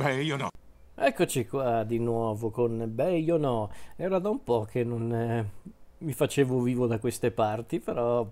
Beh, 0.00 0.22
io 0.22 0.36
no. 0.38 0.48
Eccoci 0.94 1.46
qua 1.46 1.84
di 1.84 1.98
nuovo 1.98 2.48
con 2.48 2.88
Beh, 2.88 3.18
io 3.18 3.36
no. 3.36 3.70
Era 3.96 4.18
da 4.18 4.30
un 4.30 4.42
po' 4.42 4.62
che 4.64 4.82
non 4.82 5.12
eh, 5.12 5.50
mi 5.98 6.14
facevo 6.14 6.58
vivo 6.62 6.86
da 6.86 6.98
queste 6.98 7.30
parti, 7.30 7.80
però 7.80 8.26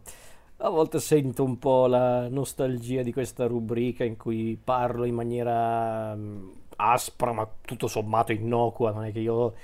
a 0.56 0.68
volte 0.70 0.98
sento 0.98 1.44
un 1.44 1.58
po' 1.58 1.86
la 1.86 2.26
nostalgia 2.28 3.02
di 3.02 3.12
questa 3.12 3.46
rubrica 3.46 4.02
in 4.02 4.16
cui 4.16 4.58
parlo 4.62 5.04
in 5.04 5.14
maniera 5.14 6.14
mm, 6.16 6.48
aspra, 6.76 7.32
ma 7.32 7.46
tutto 7.60 7.86
sommato 7.86 8.32
innocua. 8.32 8.90
Non 8.90 9.04
è 9.04 9.12
che 9.12 9.20
io 9.20 9.54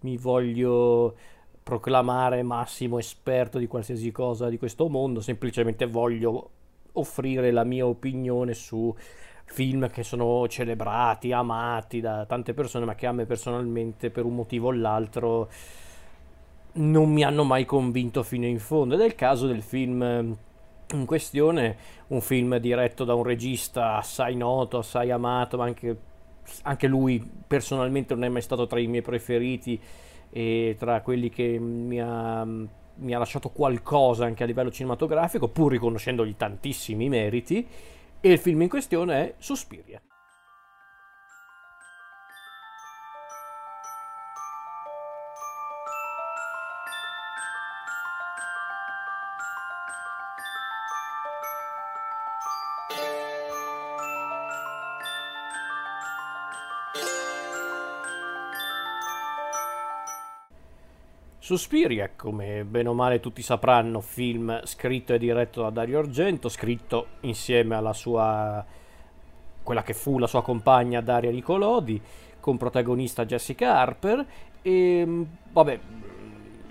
mi 0.00 0.16
voglio 0.16 1.14
proclamare 1.62 2.42
massimo 2.42 2.98
esperto 2.98 3.58
di 3.58 3.68
qualsiasi 3.68 4.10
cosa 4.10 4.48
di 4.48 4.58
questo 4.58 4.88
mondo, 4.88 5.20
semplicemente 5.20 5.86
voglio 5.86 6.50
offrire 6.94 7.52
la 7.52 7.62
mia 7.62 7.86
opinione 7.86 8.52
su 8.52 8.92
film 9.52 9.90
che 9.90 10.02
sono 10.02 10.48
celebrati, 10.48 11.30
amati 11.30 12.00
da 12.00 12.24
tante 12.24 12.54
persone, 12.54 12.86
ma 12.86 12.94
che 12.94 13.06
a 13.06 13.12
me 13.12 13.26
personalmente 13.26 14.10
per 14.10 14.24
un 14.24 14.34
motivo 14.34 14.68
o 14.68 14.72
l'altro 14.72 15.50
non 16.74 17.12
mi 17.12 17.22
hanno 17.22 17.44
mai 17.44 17.66
convinto 17.66 18.22
fino 18.22 18.46
in 18.46 18.58
fondo. 18.58 18.94
Ed 18.94 19.02
è 19.02 19.04
il 19.04 19.14
caso 19.14 19.46
del 19.46 19.60
film 19.60 20.36
in 20.94 21.04
questione, 21.04 21.76
un 22.08 22.22
film 22.22 22.56
diretto 22.56 23.04
da 23.04 23.14
un 23.14 23.24
regista 23.24 23.98
assai 23.98 24.36
noto, 24.36 24.78
assai 24.78 25.10
amato, 25.10 25.58
ma 25.58 25.64
anche, 25.64 25.96
anche 26.62 26.86
lui 26.86 27.22
personalmente 27.46 28.14
non 28.14 28.24
è 28.24 28.28
mai 28.30 28.42
stato 28.42 28.66
tra 28.66 28.80
i 28.80 28.86
miei 28.86 29.02
preferiti 29.02 29.78
e 30.30 30.76
tra 30.78 31.02
quelli 31.02 31.28
che 31.28 31.58
mi 31.58 32.00
ha, 32.00 32.42
mi 32.44 33.14
ha 33.14 33.18
lasciato 33.18 33.50
qualcosa 33.50 34.24
anche 34.24 34.44
a 34.44 34.46
livello 34.46 34.70
cinematografico, 34.70 35.48
pur 35.48 35.72
riconoscendogli 35.72 36.36
tantissimi 36.36 37.10
meriti. 37.10 37.68
E 38.24 38.30
il 38.30 38.38
film 38.38 38.62
in 38.62 38.68
questione 38.68 39.14
è 39.14 39.34
Suspiria. 39.38 40.00
Suspiria, 61.42 62.08
come 62.14 62.62
bene 62.62 62.88
o 62.88 62.94
male 62.94 63.18
tutti 63.18 63.42
sapranno, 63.42 64.00
film 64.00 64.60
scritto 64.62 65.12
e 65.12 65.18
diretto 65.18 65.62
da 65.62 65.70
Dario 65.70 65.98
Argento, 65.98 66.48
scritto 66.48 67.06
insieme 67.22 67.74
alla 67.74 67.92
sua 67.92 68.64
quella 69.64 69.82
che 69.82 69.92
fu 69.92 70.20
la 70.20 70.28
sua 70.28 70.44
compagna 70.44 71.00
Daria 71.00 71.32
Nicolodi, 71.32 72.00
con 72.38 72.56
protagonista 72.56 73.24
Jessica 73.24 73.76
Harper. 73.76 74.24
E 74.62 75.02
mm, 75.04 75.22
vabbè, 75.50 75.80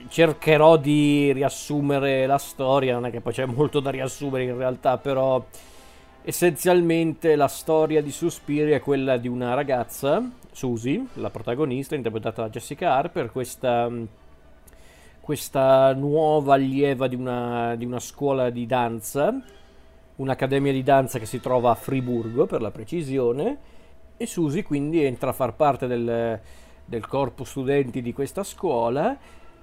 cercherò 0.07 0.77
di 0.77 1.33
riassumere 1.33 2.25
la 2.25 2.37
storia, 2.37 2.93
non 2.93 3.07
è 3.07 3.11
che 3.11 3.19
poi 3.19 3.33
c'è 3.33 3.45
molto 3.45 3.81
da 3.81 3.89
riassumere 3.89 4.45
in 4.45 4.55
realtà, 4.55 4.97
però 4.97 5.45
essenzialmente 6.23 7.35
la 7.35 7.49
storia 7.49 8.01
di 8.01 8.11
Suspiria 8.11 8.77
è 8.77 8.79
quella 8.79 9.17
di 9.17 9.27
una 9.27 9.53
ragazza, 9.53 10.23
Susie, 10.49 11.07
la 11.15 11.29
protagonista, 11.29 11.95
interpretata 11.95 12.43
da 12.43 12.49
Jessica 12.49 12.93
Harper, 12.93 13.31
questa 13.31 13.89
questa 15.21 15.93
nuova 15.93 16.55
allieva 16.55 17.07
di 17.07 17.15
una, 17.15 17.75
di 17.75 17.85
una 17.85 17.99
scuola 17.99 18.49
di 18.49 18.65
danza, 18.65 19.39
un'accademia 20.15 20.71
di 20.71 20.83
danza 20.83 21.19
che 21.19 21.25
si 21.25 21.39
trova 21.39 21.71
a 21.71 21.75
Friburgo 21.75 22.47
per 22.47 22.61
la 22.61 22.71
precisione, 22.71 23.57
e 24.17 24.25
Susi 24.25 24.63
quindi 24.63 25.03
entra 25.03 25.29
a 25.29 25.33
far 25.33 25.55
parte 25.55 25.87
del, 25.87 26.39
del 26.85 27.07
corpo 27.07 27.43
studenti 27.43 28.01
di 28.01 28.13
questa 28.13 28.43
scuola, 28.43 29.17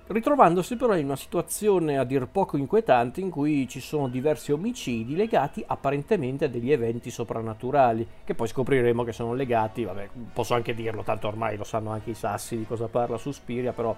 ritrovandosi 0.07 0.77
però 0.77 0.97
in 0.97 1.05
una 1.05 1.17
situazione 1.17 1.99
a 1.99 2.05
dir 2.05 2.29
poco 2.29 2.57
inquietante 2.57 3.21
in 3.21 3.29
cui 3.29 3.69
ci 3.69 3.81
sono 3.81 4.09
diversi 4.09 4.53
omicidi 4.53 5.15
legati 5.15 5.63
apparentemente 5.67 6.47
a 6.47 6.49
degli 6.49 6.73
eventi 6.73 7.11
soprannaturali, 7.11 8.07
che 8.25 8.35
poi 8.35 8.49
scopriremo 8.49 9.05
che 9.05 9.13
sono 9.13 9.35
legati, 9.35 9.85
vabbè, 9.85 10.09
posso 10.33 10.55
anche 10.55 10.75
dirlo, 10.75 11.03
tanto 11.03 11.29
ormai 11.29 11.57
lo 11.57 11.65
sanno 11.65 11.91
anche 11.91 12.11
i 12.11 12.15
sassi 12.15 12.57
di 12.57 12.65
cosa 12.65 12.87
parla 12.87 13.19
Suspiria, 13.19 13.73
però 13.73 13.95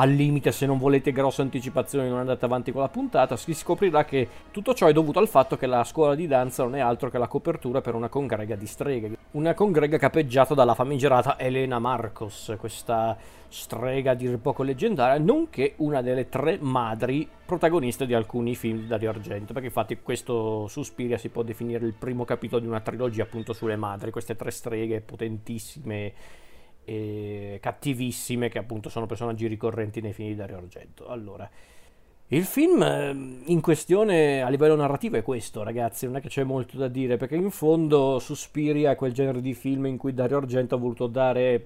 al 0.00 0.12
limite 0.12 0.50
se 0.50 0.64
non 0.64 0.78
volete 0.78 1.12
grosse 1.12 1.42
anticipazioni 1.42 2.08
non 2.08 2.20
andate 2.20 2.46
avanti 2.46 2.72
con 2.72 2.80
la 2.80 2.88
puntata, 2.88 3.36
si 3.36 3.52
scoprirà 3.52 4.04
che 4.06 4.26
tutto 4.50 4.72
ciò 4.72 4.86
è 4.86 4.92
dovuto 4.94 5.18
al 5.18 5.28
fatto 5.28 5.58
che 5.58 5.66
la 5.66 5.84
scuola 5.84 6.14
di 6.14 6.26
danza 6.26 6.62
non 6.62 6.74
è 6.74 6.80
altro 6.80 7.10
che 7.10 7.18
la 7.18 7.28
copertura 7.28 7.82
per 7.82 7.94
una 7.94 8.08
congrega 8.08 8.56
di 8.56 8.66
streghe, 8.66 9.16
una 9.32 9.52
congrega 9.52 9.98
capeggiata 9.98 10.54
dalla 10.54 10.74
famigerata 10.74 11.38
Elena 11.38 11.78
Marcos, 11.78 12.54
questa 12.58 13.14
strega 13.48 14.12
a 14.12 14.14
dir 14.14 14.38
poco 14.38 14.62
leggendaria, 14.62 15.22
nonché 15.22 15.74
una 15.76 16.00
delle 16.00 16.30
tre 16.30 16.56
madri 16.58 17.28
protagoniste 17.44 18.06
di 18.06 18.14
alcuni 18.14 18.54
film 18.54 18.78
di 18.78 18.86
Dario 18.86 19.10
Argento, 19.10 19.52
perché 19.52 19.68
infatti 19.68 19.98
questo 20.00 20.66
Suspiria 20.66 21.18
si 21.18 21.28
può 21.28 21.42
definire 21.42 21.84
il 21.84 21.92
primo 21.92 22.24
capitolo 22.24 22.62
di 22.62 22.68
una 22.68 22.80
trilogia 22.80 23.24
appunto 23.24 23.52
sulle 23.52 23.76
madri, 23.76 24.10
queste 24.10 24.34
tre 24.34 24.50
streghe 24.50 25.02
potentissime 25.02 26.12
e 26.90 27.58
cattivissime 27.60 28.48
che 28.48 28.58
appunto 28.58 28.88
sono 28.88 29.06
personaggi 29.06 29.46
ricorrenti 29.46 30.00
nei 30.00 30.12
film 30.12 30.30
di 30.30 30.34
Dario 30.34 30.56
Argento. 30.56 31.06
Allora, 31.06 31.48
il 32.26 32.42
film 32.42 32.82
ehm, 32.82 33.42
in 33.44 33.60
questione 33.60 34.42
a 34.42 34.48
livello 34.48 34.74
narrativo 34.74 35.16
è 35.16 35.22
questo, 35.22 35.62
ragazzi, 35.62 36.06
non 36.06 36.16
è 36.16 36.20
che 36.20 36.26
c'è 36.26 36.42
molto 36.42 36.76
da 36.76 36.88
dire, 36.88 37.16
perché 37.16 37.36
in 37.36 37.52
fondo 37.52 38.18
Suspiria 38.18 38.90
è 38.90 38.96
quel 38.96 39.12
genere 39.12 39.40
di 39.40 39.54
film 39.54 39.86
in 39.86 39.98
cui 39.98 40.12
Dario 40.12 40.38
Argento 40.38 40.74
ha 40.74 40.78
voluto 40.78 41.06
dare 41.06 41.64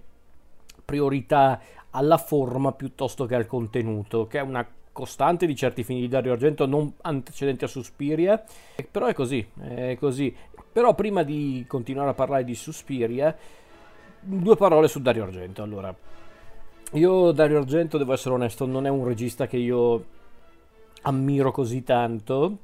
priorità 0.85 1.59
alla 1.89 2.19
forma 2.19 2.73
piuttosto 2.73 3.25
che 3.25 3.35
al 3.35 3.47
contenuto, 3.47 4.27
che 4.27 4.41
è 4.41 4.43
una 4.43 4.69
costante 4.93 5.47
di 5.47 5.57
certi 5.57 5.85
film 5.85 6.01
di 6.01 6.09
Dario 6.09 6.33
Argento 6.33 6.67
non 6.67 6.93
antecedenti 7.01 7.65
a 7.65 7.69
Suspiria, 7.69 8.45
però 8.91 9.07
è 9.07 9.15
così, 9.15 9.45
è 9.59 9.97
così. 9.99 10.35
Però 10.71 10.95
prima 10.95 11.23
di 11.23 11.65
continuare 11.67 12.11
a 12.11 12.15
parlare 12.15 12.45
di 12.45 12.55
Suspiria, 12.55 13.35
due 14.25 14.57
parole 14.57 14.89
su 14.89 15.01
Dario 15.01 15.25
Argento. 15.25 15.63
Allora, 15.63 15.95
io 16.93 17.33
Dario 17.33 17.59
Argento, 17.59 17.99
devo 17.99 18.13
essere 18.13 18.35
onesto, 18.35 18.67
non 18.67 18.87
è 18.87 18.91
un 18.91 19.05
regista 19.05 19.47
che 19.47 19.57
io 19.57 20.05
ammiro 21.03 21.51
così 21.51 21.83
tanto, 21.83 22.57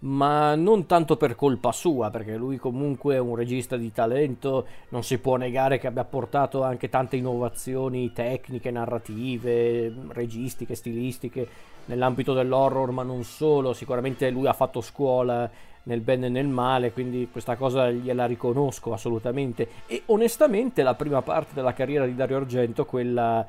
ma 0.00 0.54
non 0.54 0.86
tanto 0.86 1.16
per 1.16 1.34
colpa 1.34 1.72
sua, 1.72 2.10
perché 2.10 2.36
lui 2.36 2.56
comunque 2.56 3.14
è 3.14 3.18
un 3.18 3.34
regista 3.34 3.76
di 3.76 3.92
talento, 3.92 4.66
non 4.90 5.02
si 5.02 5.18
può 5.18 5.36
negare 5.36 5.78
che 5.78 5.86
abbia 5.86 6.04
portato 6.04 6.62
anche 6.62 6.88
tante 6.88 7.16
innovazioni 7.16 8.12
tecniche, 8.12 8.70
narrative, 8.70 9.92
registiche, 10.08 10.74
stilistiche 10.74 11.48
nell'ambito 11.86 12.32
dell'horror, 12.34 12.90
ma 12.90 13.02
non 13.02 13.24
solo, 13.24 13.72
sicuramente 13.72 14.30
lui 14.30 14.46
ha 14.46 14.52
fatto 14.52 14.80
scuola 14.80 15.50
nel 15.84 16.00
bene 16.00 16.26
e 16.26 16.28
nel 16.30 16.46
male, 16.46 16.92
quindi 16.92 17.28
questa 17.30 17.56
cosa 17.56 17.90
gliela 17.90 18.26
riconosco 18.26 18.92
assolutamente. 18.92 19.68
E 19.86 20.02
onestamente 20.06 20.82
la 20.82 20.94
prima 20.94 21.22
parte 21.22 21.54
della 21.54 21.72
carriera 21.72 22.06
di 22.06 22.14
Dario 22.14 22.36
Argento, 22.36 22.84
quella, 22.84 23.46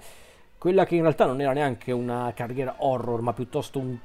quella 0.57 0.85
che 0.85 0.95
in 0.95 1.01
realtà 1.01 1.25
non 1.25 1.41
era 1.41 1.53
neanche 1.53 1.91
una 1.91 2.31
carriera 2.35 2.75
horror, 2.79 3.21
ma 3.21 3.33
piuttosto 3.33 3.79
un, 3.79 3.97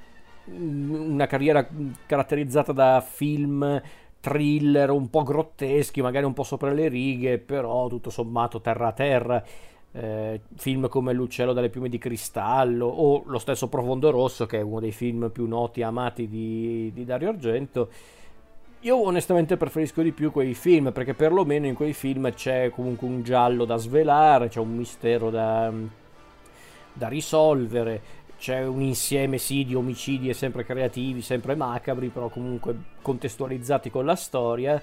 una 0.44 1.26
carriera 1.26 1.66
caratterizzata 2.06 2.72
da 2.72 3.00
film 3.06 3.80
thriller 4.20 4.90
un 4.90 5.08
po' 5.08 5.22
grotteschi, 5.22 6.02
magari 6.02 6.26
un 6.26 6.34
po' 6.34 6.42
sopra 6.42 6.72
le 6.72 6.88
righe, 6.88 7.38
però 7.38 7.86
tutto 7.88 8.10
sommato 8.10 8.60
terra 8.60 8.88
a 8.88 8.92
terra. 8.92 9.44
Eh, 9.90 10.42
film 10.56 10.86
come 10.88 11.14
L'uccello 11.14 11.54
dalle 11.54 11.70
piume 11.70 11.88
di 11.88 11.96
cristallo 11.96 12.86
o 12.86 13.22
lo 13.24 13.38
stesso 13.38 13.70
Profondo 13.70 14.10
Rosso 14.10 14.44
che 14.44 14.58
è 14.58 14.60
uno 14.60 14.80
dei 14.80 14.92
film 14.92 15.30
più 15.32 15.46
noti 15.46 15.80
e 15.80 15.84
amati 15.84 16.28
di, 16.28 16.90
di 16.92 17.06
Dario 17.06 17.30
Argento 17.30 17.88
io 18.80 18.96
onestamente 19.04 19.56
preferisco 19.56 20.02
di 20.02 20.12
più 20.12 20.30
quei 20.30 20.54
film 20.54 20.92
perché 20.92 21.14
perlomeno 21.14 21.66
in 21.66 21.74
quei 21.74 21.92
film 21.92 22.32
c'è 22.32 22.70
comunque 22.70 23.08
un 23.08 23.22
giallo 23.22 23.64
da 23.64 23.76
svelare, 23.76 24.48
c'è 24.48 24.60
un 24.60 24.76
mistero 24.76 25.30
da, 25.30 25.72
da 26.92 27.08
risolvere, 27.08 28.00
c'è 28.38 28.64
un 28.64 28.80
insieme 28.82 29.38
sì 29.38 29.64
di 29.64 29.75
omicidi 29.75 30.32
sempre 30.32 30.64
creativi, 30.64 31.22
sempre 31.22 31.56
macabri, 31.56 32.08
però 32.08 32.28
comunque 32.28 32.76
contestualizzati 33.02 33.90
con 33.90 34.04
la 34.04 34.14
storia. 34.14 34.81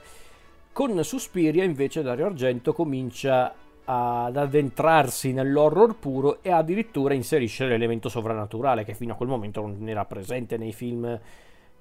Con 0.73 1.01
Suspiria 1.05 1.63
invece 1.63 2.01
Dario 2.01 2.25
Argento 2.25 2.73
comincia 2.73 3.53
ad 3.85 4.35
addentrarsi 4.35 5.31
nell'horror 5.31 5.95
puro 5.95 6.39
e 6.41 6.51
addirittura 6.51 7.13
inserisce 7.13 7.65
l'elemento 7.65 8.09
sovrannaturale 8.09 8.83
che 8.83 8.93
fino 8.93 9.13
a 9.13 9.15
quel 9.15 9.29
momento 9.29 9.61
non 9.61 9.87
era 9.87 10.03
presente 10.03 10.57
nei 10.57 10.73
film 10.73 11.19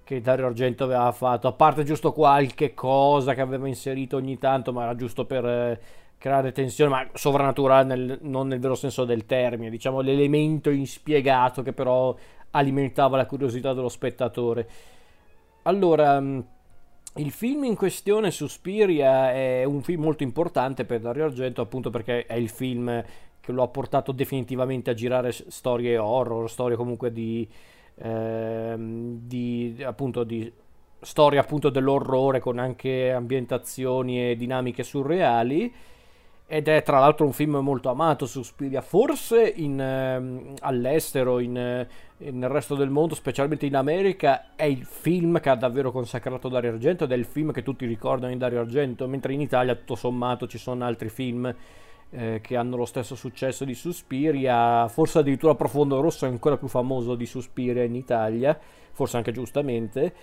che 0.04 0.20
Dario 0.20 0.46
Argento 0.46 0.84
aveva 0.84 1.10
fatto, 1.12 1.48
a 1.48 1.52
parte 1.52 1.82
giusto 1.82 2.12
qualche 2.12 2.74
cosa 2.74 3.34
che 3.34 3.40
aveva 3.40 3.66
inserito 3.66 4.16
ogni 4.16 4.38
tanto, 4.38 4.72
ma 4.72 4.82
era 4.82 4.94
giusto 4.94 5.24
per 5.24 5.44
eh, 5.46 5.80
creare 6.18 6.52
tensione, 6.52 6.90
ma 6.90 7.08
sovrannaturale 7.14 7.84
nel, 7.84 8.18
non 8.22 8.48
nel 8.48 8.60
vero 8.60 8.74
senso 8.74 9.04
del 9.04 9.24
termine, 9.24 9.70
diciamo 9.70 10.00
l'elemento 10.00 10.70
inspiegato 10.70 11.62
che 11.62 11.72
però 11.72 12.14
alimentava 12.50 13.16
la 13.16 13.26
curiosità 13.26 13.72
dello 13.72 13.88
spettatore. 13.88 14.68
Allora, 15.62 16.20
mm, 16.20 16.40
il 17.16 17.30
film 17.30 17.64
in 17.64 17.74
questione, 17.74 18.30
Suspiria, 18.30 19.32
è 19.32 19.64
un 19.64 19.80
film 19.82 20.02
molto 20.02 20.22
importante 20.22 20.84
per 20.84 21.00
Dario 21.00 21.24
Argento, 21.24 21.62
appunto 21.62 21.88
perché 21.90 22.26
è 22.26 22.34
il 22.34 22.50
film 22.50 23.02
che 23.40 23.52
lo 23.52 23.62
ha 23.62 23.68
portato 23.68 24.12
definitivamente 24.12 24.90
a 24.90 24.94
girare 24.94 25.32
storie 25.32 25.96
horror, 25.96 26.50
storie 26.50 26.76
comunque 26.76 27.12
di, 27.12 27.48
eh, 27.96 28.74
di 28.78 29.82
appunto 29.84 30.24
di 30.24 30.52
storia 31.00 31.40
appunto 31.40 31.68
dell'orrore 31.70 32.40
con 32.40 32.58
anche 32.58 33.12
ambientazioni 33.12 34.30
e 34.30 34.36
dinamiche 34.36 34.82
surreali. 34.82 35.72
Ed 36.46 36.68
è 36.68 36.82
tra 36.82 36.98
l'altro 36.98 37.24
un 37.24 37.32
film 37.32 37.56
molto 37.56 37.88
amato 37.88 38.26
Suspiria 38.26 38.82
forse 38.82 39.48
in, 39.48 39.80
eh, 39.80 40.54
all'estero 40.60 41.38
in, 41.38 41.56
eh, 41.56 41.88
nel 42.18 42.50
resto 42.50 42.74
del 42.74 42.90
mondo 42.90 43.14
specialmente 43.14 43.64
in 43.64 43.74
America 43.74 44.54
è 44.54 44.64
il 44.64 44.84
film 44.84 45.40
che 45.40 45.48
ha 45.48 45.56
davvero 45.56 45.90
consacrato 45.90 46.50
Dario 46.50 46.72
Argento 46.72 47.04
ed 47.04 47.12
è 47.12 47.16
il 47.16 47.24
film 47.24 47.50
che 47.50 47.62
tutti 47.62 47.86
ricordano 47.86 48.30
in 48.30 48.36
Dario 48.36 48.60
Argento 48.60 49.08
mentre 49.08 49.32
in 49.32 49.40
Italia 49.40 49.74
tutto 49.74 49.94
sommato 49.94 50.46
ci 50.46 50.58
sono 50.58 50.84
altri 50.84 51.08
film 51.08 51.52
eh, 52.10 52.40
che 52.42 52.56
hanno 52.56 52.76
lo 52.76 52.84
stesso 52.84 53.14
successo 53.14 53.64
di 53.64 53.74
Suspiria 53.74 54.86
forse 54.88 55.18
addirittura 55.18 55.54
Profondo 55.54 56.00
Rosso 56.00 56.26
è 56.26 56.28
ancora 56.28 56.56
più 56.56 56.68
famoso 56.68 57.14
di 57.14 57.26
Suspiria 57.26 57.82
in 57.82 57.94
Italia 57.94 58.58
forse 58.92 59.16
anche 59.16 59.32
giustamente 59.32 60.14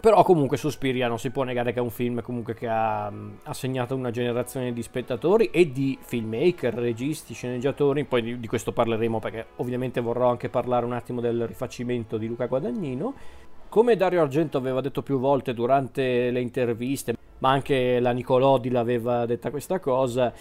però 0.00 0.22
comunque 0.22 0.56
Suspiria 0.56 1.08
non 1.08 1.18
si 1.18 1.30
può 1.30 1.42
negare 1.42 1.72
che 1.72 1.78
è 1.78 1.82
un 1.82 1.90
film 1.90 2.22
che 2.54 2.66
ha, 2.66 3.06
ha 3.06 3.52
segnato 3.52 3.94
una 3.94 4.10
generazione 4.10 4.72
di 4.72 4.82
spettatori 4.82 5.50
e 5.50 5.72
di 5.72 5.98
filmmaker, 6.00 6.72
registi, 6.72 7.34
sceneggiatori, 7.34 8.04
poi 8.04 8.22
di, 8.22 8.40
di, 8.40 8.46
questo 8.46 8.72
parleremo 8.72 9.18
perché 9.18 9.46
ovviamente 9.56 10.00
vorrò 10.00 10.30
anche 10.30 10.48
parlare 10.48 10.86
un 10.86 10.92
attimo 10.92 11.20
del 11.20 11.46
rifacimento 11.46 12.16
di 12.16 12.28
Luca 12.28 12.46
Guadagnino. 12.46 13.12
Come 13.68 13.96
Dario 13.96 14.22
Argento 14.22 14.56
aveva 14.56 14.80
detto 14.80 15.02
più 15.02 15.18
volte 15.18 15.52
durante 15.52 16.30
le 16.30 16.40
interviste, 16.40 17.14
ma 17.40 17.50
anche 17.50 18.00
la 18.00 18.12
Nicolodi 18.12 18.70
l'aveva 18.70 19.26
detta 19.26 19.50
questa 19.50 19.78
cosa, 19.78 20.32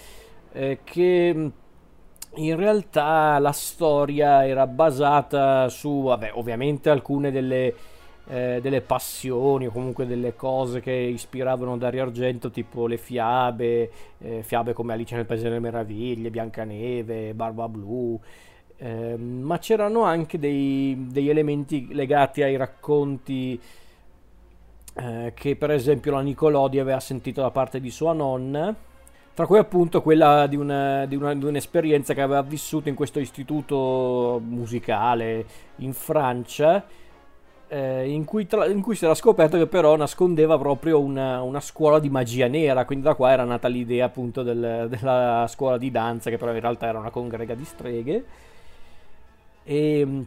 eh, 0.53 0.79
che 0.83 1.51
in 2.35 2.55
realtà 2.55 3.37
la 3.39 3.51
storia 3.51 4.47
era 4.47 4.67
basata 4.67 5.67
su, 5.67 6.03
vabbè, 6.03 6.31
ovviamente 6.35 6.89
alcune 6.89 7.31
delle 7.31 7.97
eh, 8.29 8.59
delle 8.61 8.81
passioni 8.81 9.65
o 9.65 9.71
comunque 9.71 10.05
delle 10.05 10.35
cose 10.35 10.81
che 10.81 10.91
ispiravano 10.91 11.77
Dario 11.77 12.03
Argento, 12.03 12.51
tipo 12.51 12.85
le 12.85 12.97
fiabe, 12.97 13.91
eh, 14.19 14.43
fiabe 14.43 14.73
come 14.73 14.93
Alice 14.93 15.15
nel 15.15 15.25
Paese 15.25 15.45
delle 15.45 15.59
Meraviglie, 15.59 16.29
Biancaneve, 16.29 17.33
Barba 17.33 17.67
Blu. 17.67 18.19
Eh, 18.77 19.17
ma 19.17 19.57
c'erano 19.57 20.03
anche 20.03 20.37
dei, 20.37 21.07
degli 21.09 21.29
elementi 21.29 21.87
legati 21.91 22.43
ai 22.43 22.55
racconti 22.55 23.59
eh, 24.99 25.31
che 25.33 25.55
per 25.55 25.71
esempio 25.71 26.11
la 26.11 26.21
Nicolodi 26.21 26.79
aveva 26.79 26.99
sentito 26.99 27.41
da 27.41 27.51
parte 27.51 27.79
di 27.79 27.89
sua 27.89 28.13
nonna 28.13 28.75
tra 29.33 29.47
cui 29.47 29.57
appunto 29.57 30.01
quella 30.01 30.47
di, 30.47 30.57
una, 30.57 31.05
di, 31.05 31.15
una, 31.15 31.33
di, 31.33 31.45
un'esperienza 31.45 32.13
che 32.13 32.21
aveva 32.21 32.41
vissuto 32.41 32.89
in 32.89 32.95
questo 32.95 33.19
istituto 33.19 34.41
musicale 34.43 35.45
in 35.77 35.93
Francia 35.93 36.83
eh, 37.69 38.09
in, 38.09 38.25
cui 38.25 38.47
tra, 38.47 38.65
in, 38.65 38.81
cui 38.81 38.95
si 38.95 39.05
era 39.05 39.13
scoperto 39.13 39.55
che 39.57 39.67
però 39.67 39.95
nascondeva 39.95 40.57
proprio 40.57 40.99
una, 40.99 41.41
una, 41.41 41.59
scuola 41.61 41.99
di 41.99 42.09
magia 42.09 42.47
nera, 42.47 42.83
quindi 42.83 43.05
da 43.05 43.13
qua 43.13 43.31
era 43.31 43.43
nata 43.43 43.67
l'idea 43.67 44.05
appunto 44.05 44.41
del, 44.43 44.87
della 44.89 45.45
scuola 45.47 45.77
di 45.77 45.91
danza, 45.91 46.29
che 46.29 46.37
però 46.37 46.51
in 46.51 46.59
realtà 46.59 46.87
era 46.87 46.99
una 46.99 47.11
congrega 47.11 47.53
di 47.53 47.65
streghe. 47.65 48.25
E, 49.63 50.25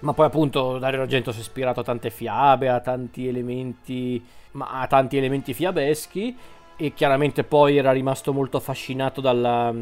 ma 0.00 0.12
poi 0.12 0.26
appunto 0.26 0.78
Dario 0.78 1.02
Argento 1.02 1.32
si 1.32 1.38
è 1.38 1.40
ispirato 1.40 1.80
a 1.80 1.84
tante 1.84 2.10
fiabe, 2.10 2.68
a 2.68 2.80
tanti 2.80 3.26
elementi, 3.26 4.22
ma 4.52 4.80
a 4.80 4.86
tanti 4.86 5.16
elementi 5.16 5.54
fiabeschi 5.54 6.36
e 6.76 6.92
chiaramente 6.92 7.44
poi 7.44 7.76
era 7.78 7.92
rimasto 7.92 8.32
molto 8.32 8.58
affascinato 8.58 9.20
dalla 9.20 9.72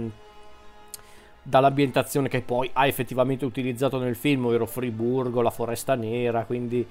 dall'ambientazione 1.47 2.29
che 2.29 2.41
poi 2.41 2.71
ha 2.73 2.87
effettivamente 2.87 3.45
utilizzato 3.45 3.99
nel 3.99 4.17
film, 4.17 4.47
ovvero 4.47 4.65
Friburgo, 4.67 5.43
la 5.43 5.51
foresta 5.51 5.95
nera, 5.95 6.45
quindi 6.45 6.87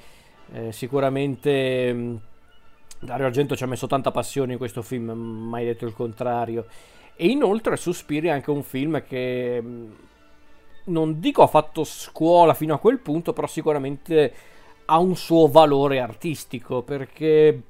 eh, 0.53 0.71
sicuramente 0.71 1.91
mh, 1.91 2.19
Dario 2.99 3.25
Argento 3.25 3.55
ci 3.55 3.63
ha 3.63 3.67
messo 3.67 3.87
tanta 3.87 4.11
passione 4.11 4.53
in 4.53 4.57
questo 4.59 4.83
film, 4.83 5.09
mai 5.09 5.65
detto 5.65 5.85
il 5.85 5.93
contrario. 5.93 6.67
E 7.15 7.27
inoltre 7.27 7.75
Suspiri 7.77 8.27
è 8.27 8.31
anche 8.31 8.51
un 8.51 8.61
film 8.61 9.03
che 9.03 9.59
mh, 9.59 9.95
non 10.85 11.19
dico 11.19 11.43
ha 11.43 11.47
fatto 11.47 11.83
scuola 11.83 12.53
fino 12.53 12.73
a 12.73 12.79
quel 12.79 12.99
punto, 12.99 13.33
però 13.33 13.47
sicuramente 13.47 14.33
ha 14.85 14.97
un 14.97 15.15
suo 15.15 15.47
valore 15.47 15.99
artistico, 15.99 16.81
perché 16.81 17.63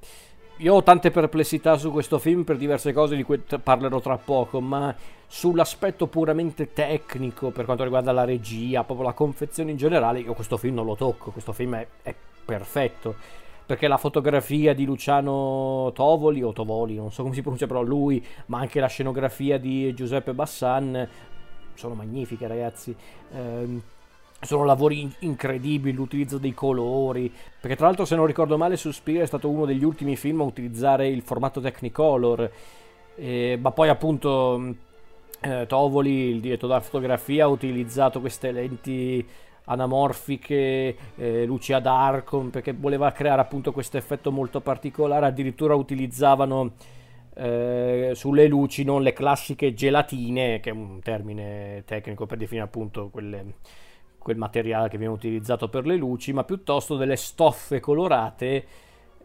io 0.57 0.73
ho 0.73 0.83
tante 0.83 1.11
perplessità 1.11 1.77
su 1.77 1.91
questo 1.91 2.19
film 2.19 2.43
per 2.43 2.57
diverse 2.57 2.93
cose 2.93 3.15
di 3.15 3.23
cui 3.23 3.39
parlerò 3.39 3.99
tra 3.99 4.17
poco, 4.17 4.61
ma 4.61 4.95
sull'aspetto 5.27 6.07
puramente 6.07 6.73
tecnico 6.73 7.49
per 7.49 7.65
quanto 7.65 7.83
riguarda 7.83 8.11
la 8.11 8.23
regia, 8.23 8.83
proprio 8.83 9.07
la 9.07 9.13
confezione 9.13 9.71
in 9.71 9.77
generale, 9.77 10.19
io 10.19 10.33
questo 10.33 10.57
film 10.57 10.75
non 10.75 10.85
lo 10.85 10.95
tocco, 10.95 11.31
questo 11.31 11.53
film 11.53 11.75
è, 11.75 11.87
è 12.03 12.15
perfetto. 12.45 13.15
Perché 13.65 13.87
la 13.87 13.97
fotografia 13.97 14.75
di 14.75 14.83
Luciano 14.83 15.89
Tovoli, 15.93 16.43
o 16.43 16.51
Tovoli, 16.51 16.95
non 16.95 17.11
so 17.11 17.23
come 17.23 17.33
si 17.33 17.39
pronuncia 17.39 17.65
però 17.65 17.81
lui, 17.81 18.23
ma 18.47 18.59
anche 18.59 18.81
la 18.81 18.87
scenografia 18.87 19.57
di 19.57 19.93
Giuseppe 19.93 20.33
Bassan 20.33 21.07
sono 21.75 21.93
magnifiche 21.93 22.47
ragazzi. 22.47 22.95
Eh, 23.33 23.81
sono 24.43 24.65
lavori 24.65 25.09
incredibili, 25.19 25.95
l'utilizzo 25.95 26.37
dei 26.37 26.53
colori, 26.53 27.31
perché 27.59 27.75
tra 27.75 27.87
l'altro 27.87 28.05
se 28.05 28.15
non 28.15 28.25
ricordo 28.25 28.57
male 28.57 28.75
Suspiria 28.75 29.21
è 29.21 29.25
stato 29.25 29.49
uno 29.49 29.65
degli 29.65 29.83
ultimi 29.83 30.15
film 30.15 30.41
a 30.41 30.43
utilizzare 30.43 31.07
il 31.07 31.21
formato 31.21 31.61
Technicolor, 31.61 32.51
eh, 33.15 33.57
ma 33.61 33.71
poi 33.71 33.89
appunto 33.89 34.75
eh, 35.39 35.65
Tovoli, 35.67 36.29
il 36.29 36.41
direttore 36.41 36.73
della 36.73 36.83
fotografia, 36.83 37.45
ha 37.45 37.47
utilizzato 37.47 38.19
queste 38.19 38.51
lenti 38.51 39.25
anamorfiche, 39.65 40.97
eh, 41.15 41.45
luci 41.45 41.73
ad 41.73 41.85
arco, 41.85 42.39
perché 42.39 42.73
voleva 42.73 43.11
creare 43.11 43.41
appunto 43.41 43.71
questo 43.71 43.97
effetto 43.97 44.31
molto 44.31 44.59
particolare, 44.59 45.25
addirittura 45.25 45.73
utilizzavano 45.75 46.73
eh, 47.35 48.11
sulle 48.13 48.47
luci 48.47 48.83
non 48.83 49.01
le 49.01 49.13
classiche 49.13 49.73
gelatine, 49.73 50.59
che 50.59 50.69
è 50.69 50.73
un 50.73 50.99
termine 51.01 51.83
tecnico 51.85 52.25
per 52.25 52.37
definire 52.37 52.65
appunto 52.65 53.09
quelle 53.09 53.55
quel 54.23 54.37
materiale 54.37 54.89
che 54.89 54.97
viene 54.97 55.13
utilizzato 55.13 55.69
per 55.69 55.85
le 55.85 55.97
luci, 55.97 56.33
ma 56.33 56.43
piuttosto 56.45 56.95
delle 56.95 57.17
stoffe 57.17 57.79
colorate 57.79 58.65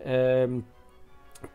ehm, 0.03 0.63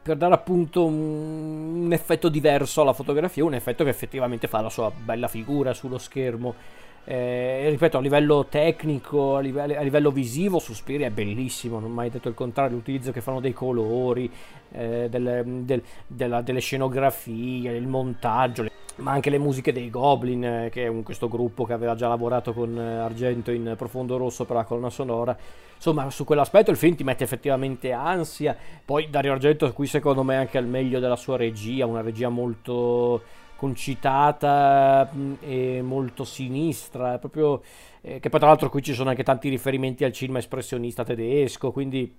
per 0.01 0.15
dare 0.15 0.33
appunto 0.33 0.85
un, 0.85 1.83
un, 1.83 1.93
effetto 1.93 2.29
diverso 2.29 2.81
alla 2.81 2.93
fotografia, 2.93 3.43
un 3.43 3.53
effetto 3.53 3.83
che 3.83 3.89
effettivamente 3.89 4.47
fa 4.47 4.61
la 4.61 4.69
sua 4.69 4.89
bella 4.89 5.27
figura 5.27 5.73
sullo 5.73 5.97
schermo. 5.97 6.55
Eh, 7.05 7.67
ripeto, 7.69 7.97
a 7.97 8.01
livello 8.01 8.45
tecnico, 8.45 9.35
a 9.35 9.39
livello, 9.41 9.77
a 9.77 9.81
livello 9.81 10.11
visivo, 10.11 10.59
Suspiria 10.59 11.07
è 11.07 11.11
bellissimo, 11.11 11.79
non 11.79 11.91
ho 11.91 11.93
mai 11.93 12.09
detto 12.09 12.29
il 12.29 12.33
contrario, 12.33 12.77
l'utilizzo 12.77 13.11
che 13.11 13.19
fanno 13.19 13.41
dei 13.41 13.53
colori, 13.53 14.31
eh, 14.71 15.07
delle, 15.09 15.43
del, 15.45 15.83
della, 16.07 16.41
delle 16.41 16.61
scenografie, 16.61 17.75
il 17.75 17.87
montaggio 17.87 18.65
ma 18.95 19.11
anche 19.11 19.29
le 19.29 19.39
musiche 19.39 19.73
dei 19.73 19.89
Goblin, 19.89 20.43
eh, 20.45 20.69
che 20.71 20.83
è 20.83 20.87
un, 20.87 21.03
questo 21.03 21.27
gruppo 21.27 21.65
che 21.65 21.73
aveva 21.73 21.95
già 21.95 22.07
lavorato 22.07 22.53
con 22.53 22.77
eh, 22.77 22.99
Argento 22.99 23.51
in 23.51 23.73
Profondo 23.75 24.17
Rosso 24.17 24.45
per 24.45 24.55
la 24.55 24.63
colonna 24.63 24.89
sonora. 24.89 25.35
Insomma, 25.75 26.09
su 26.11 26.23
quell'aspetto 26.23 26.71
il 26.71 26.77
film 26.77 26.95
ti 26.95 27.03
mette 27.03 27.23
effettivamente 27.23 27.91
ansia. 27.91 28.55
Poi 28.85 29.09
Dario 29.09 29.33
Argento, 29.33 29.71
qui 29.73 29.87
secondo 29.87 30.23
me 30.23 30.35
è 30.35 30.37
anche 30.37 30.57
al 30.57 30.67
meglio 30.67 30.99
della 30.99 31.15
sua 31.15 31.37
regia, 31.37 31.85
una 31.85 32.01
regia 32.01 32.29
molto 32.29 33.21
concitata 33.55 35.09
mm, 35.13 35.33
e 35.41 35.81
molto 35.81 36.23
sinistra, 36.23 37.17
proprio 37.17 37.61
eh, 38.01 38.19
che 38.19 38.29
poi 38.29 38.39
tra 38.39 38.49
l'altro 38.49 38.69
qui 38.69 38.81
ci 38.81 38.93
sono 38.93 39.09
anche 39.09 39.23
tanti 39.23 39.49
riferimenti 39.49 40.03
al 40.03 40.11
cinema 40.11 40.39
espressionista 40.39 41.03
tedesco, 41.03 41.71
quindi 41.71 42.13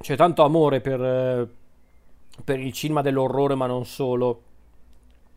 c'è 0.00 0.16
tanto 0.16 0.44
amore 0.44 0.80
per, 0.80 1.02
eh, 1.02 1.48
per 2.44 2.60
il 2.60 2.72
cinema 2.72 3.02
dell'orrore, 3.02 3.54
ma 3.54 3.66
non 3.66 3.84
solo 3.84 4.42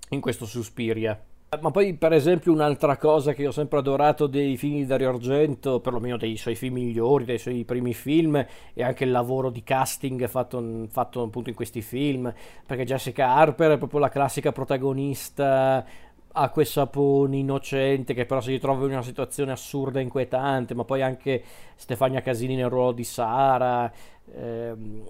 in 0.10 0.20
questo 0.20 0.46
Suspiria. 0.46 1.20
Ma 1.60 1.70
poi, 1.70 1.96
per 1.96 2.14
esempio, 2.14 2.54
un'altra 2.54 2.96
cosa 2.96 3.34
che 3.34 3.46
ho 3.46 3.52
sempre 3.52 3.80
adorato 3.80 4.26
dei 4.26 4.56
film 4.56 4.76
di 4.76 4.86
Dario 4.86 5.10
Argento, 5.10 5.82
perlomeno 5.82 6.16
dei 6.16 6.38
suoi 6.38 6.56
film 6.56 6.76
migliori, 6.76 7.26
dei 7.26 7.40
suoi 7.40 7.66
primi 7.66 7.94
film, 7.94 8.38
è 8.74 8.82
anche 8.82 9.04
il 9.04 9.12
lavoro 9.12 9.50
di 9.50 9.62
casting 9.62 10.30
fatto, 10.30 10.88
fatto 10.90 11.24
appunto 11.24 11.50
in 11.50 11.56
questi 11.56 11.82
film. 11.82 12.34
Perché 12.66 12.86
Jessica 12.86 13.36
Harper 13.36 13.72
è 13.72 13.78
proprio 13.78 14.00
la 14.00 14.08
classica 14.08 14.54
protagonista 14.54 15.86
acqua 16.32 16.62
e 16.62 16.66
saponi, 16.66 17.40
innocente, 17.40 18.14
che 18.14 18.26
però 18.26 18.40
si 18.40 18.52
ritrova 18.52 18.86
in 18.86 18.92
una 18.94 19.02
situazione 19.02 19.52
assurda 19.52 20.00
e 20.00 20.04
inquietante, 20.04 20.74
ma 20.74 20.86
poi 20.86 21.02
anche 21.02 21.44
Stefania 21.76 22.22
Casini 22.22 22.56
nel 22.56 22.70
ruolo 22.70 22.94
di 22.94 23.04
Sara, 23.04 23.92
ehm, 24.34 25.04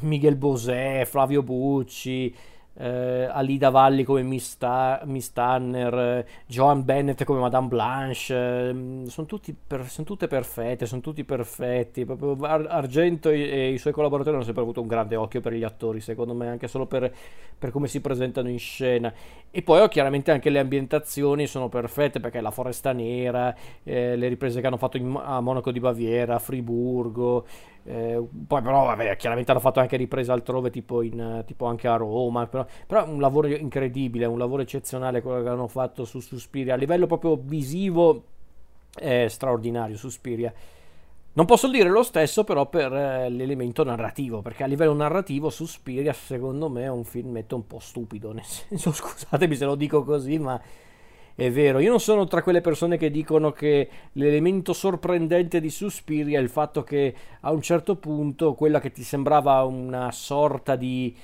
Miguel 0.00 0.34
Bosè, 0.34 1.04
Flavio 1.04 1.44
Bucci 1.44 2.34
eh, 2.74 3.28
Alida 3.30 3.70
Valli 3.70 4.04
come 4.04 4.22
Miss, 4.22 4.56
Ta- 4.56 5.02
Miss 5.04 5.32
Tanner, 5.32 5.94
eh, 5.94 6.26
Joan 6.46 6.84
Bennett 6.84 7.24
come 7.24 7.40
Madame 7.40 7.68
Blanche, 7.68 8.34
eh, 8.34 9.02
sono, 9.06 9.26
per- 9.66 9.88
son 9.88 10.04
tutte 10.04 10.28
perfette, 10.28 10.86
sono 10.86 11.00
tutti 11.00 11.24
perfetti. 11.24 12.06
Ar- 12.40 12.66
Argento 12.68 13.28
e-, 13.28 13.50
e, 13.50 13.72
i 13.72 13.78
suoi 13.78 13.92
collaboratori 13.92 14.36
hanno 14.36 14.44
sempre 14.44 14.62
avuto 14.62 14.80
un 14.80 14.86
grande 14.86 15.16
occhio 15.16 15.40
per 15.40 15.52
gli 15.52 15.64
attori, 15.64 16.00
secondo 16.00 16.34
me, 16.34 16.48
anche 16.48 16.68
solo 16.68 16.86
per, 16.86 17.12
per 17.58 17.70
come 17.70 17.88
si 17.88 18.00
presentano 18.00 18.48
in 18.48 18.58
scena. 18.58 19.12
E 19.50 19.62
poi 19.62 19.80
oh, 19.80 19.88
chiaramente 19.88 20.30
anche 20.30 20.48
le 20.48 20.60
ambientazioni 20.60 21.46
sono 21.46 21.68
perfette 21.68 22.20
perché 22.20 22.40
la 22.40 22.50
Foresta 22.50 22.92
Nera, 22.92 23.54
eh, 23.82 24.16
le 24.16 24.28
riprese 24.28 24.60
che 24.60 24.66
hanno 24.66 24.76
fatto 24.76 24.96
in, 24.96 25.20
a 25.22 25.40
Monaco 25.40 25.72
di 25.72 25.80
Baviera, 25.80 26.38
Friburgo, 26.38 27.46
eh, 27.84 28.22
poi 28.46 28.62
però 28.62 28.84
vabbè, 28.86 29.16
chiaramente 29.16 29.50
hanno 29.50 29.60
fatto 29.60 29.80
anche 29.80 29.96
riprese 29.96 30.30
altrove 30.30 30.70
tipo, 30.70 31.02
in, 31.02 31.42
tipo 31.46 31.66
anche 31.66 31.88
a 31.88 31.96
Roma 31.96 32.46
però, 32.46 32.66
però, 32.86 33.08
un 33.08 33.20
lavoro 33.20 33.48
incredibile 33.48 34.26
un 34.26 34.38
lavoro 34.38 34.62
eccezionale 34.62 35.22
quello 35.22 35.42
che 35.42 35.48
hanno 35.48 35.68
fatto 35.68 36.04
su 36.04 36.20
Suspiria 36.20 36.74
a 36.74 36.76
livello 36.76 37.06
proprio 37.06 37.36
visivo 37.36 38.24
è 38.94 39.26
straordinario 39.28 39.96
Suspiria 39.96 40.52
non 41.32 41.46
posso 41.46 41.68
dire 41.68 41.88
lo 41.88 42.02
stesso 42.02 42.44
però 42.44 42.66
per 42.66 42.92
eh, 42.92 43.30
l'elemento 43.30 43.82
narrativo 43.82 44.42
perché 44.42 44.64
a 44.64 44.66
livello 44.66 44.92
narrativo 44.92 45.48
Suspiria 45.48 46.12
secondo 46.12 46.68
me 46.68 46.82
è 46.82 46.90
un 46.90 47.04
filmetto 47.04 47.56
un 47.56 47.66
po' 47.66 47.78
stupido 47.78 48.32
nel 48.32 48.44
senso 48.44 48.92
scusatemi 48.92 49.56
se 49.56 49.64
lo 49.64 49.74
dico 49.74 50.04
così 50.04 50.38
ma 50.38 50.60
è 51.34 51.50
vero, 51.50 51.78
io 51.78 51.90
non 51.90 52.00
sono 52.00 52.26
tra 52.26 52.42
quelle 52.42 52.60
persone 52.60 52.96
che 52.96 53.10
dicono 53.10 53.52
che 53.52 53.88
l'elemento 54.12 54.72
sorprendente 54.72 55.60
di 55.60 55.70
Suspiria 55.70 56.38
è 56.38 56.42
il 56.42 56.50
fatto 56.50 56.82
che 56.82 57.14
a 57.40 57.50
un 57.50 57.62
certo 57.62 57.96
punto 57.96 58.54
quella 58.54 58.80
che 58.80 58.90
ti 58.90 59.02
sembrava 59.02 59.62
una 59.62 60.12
sorta 60.12 60.76
di, 60.76 61.16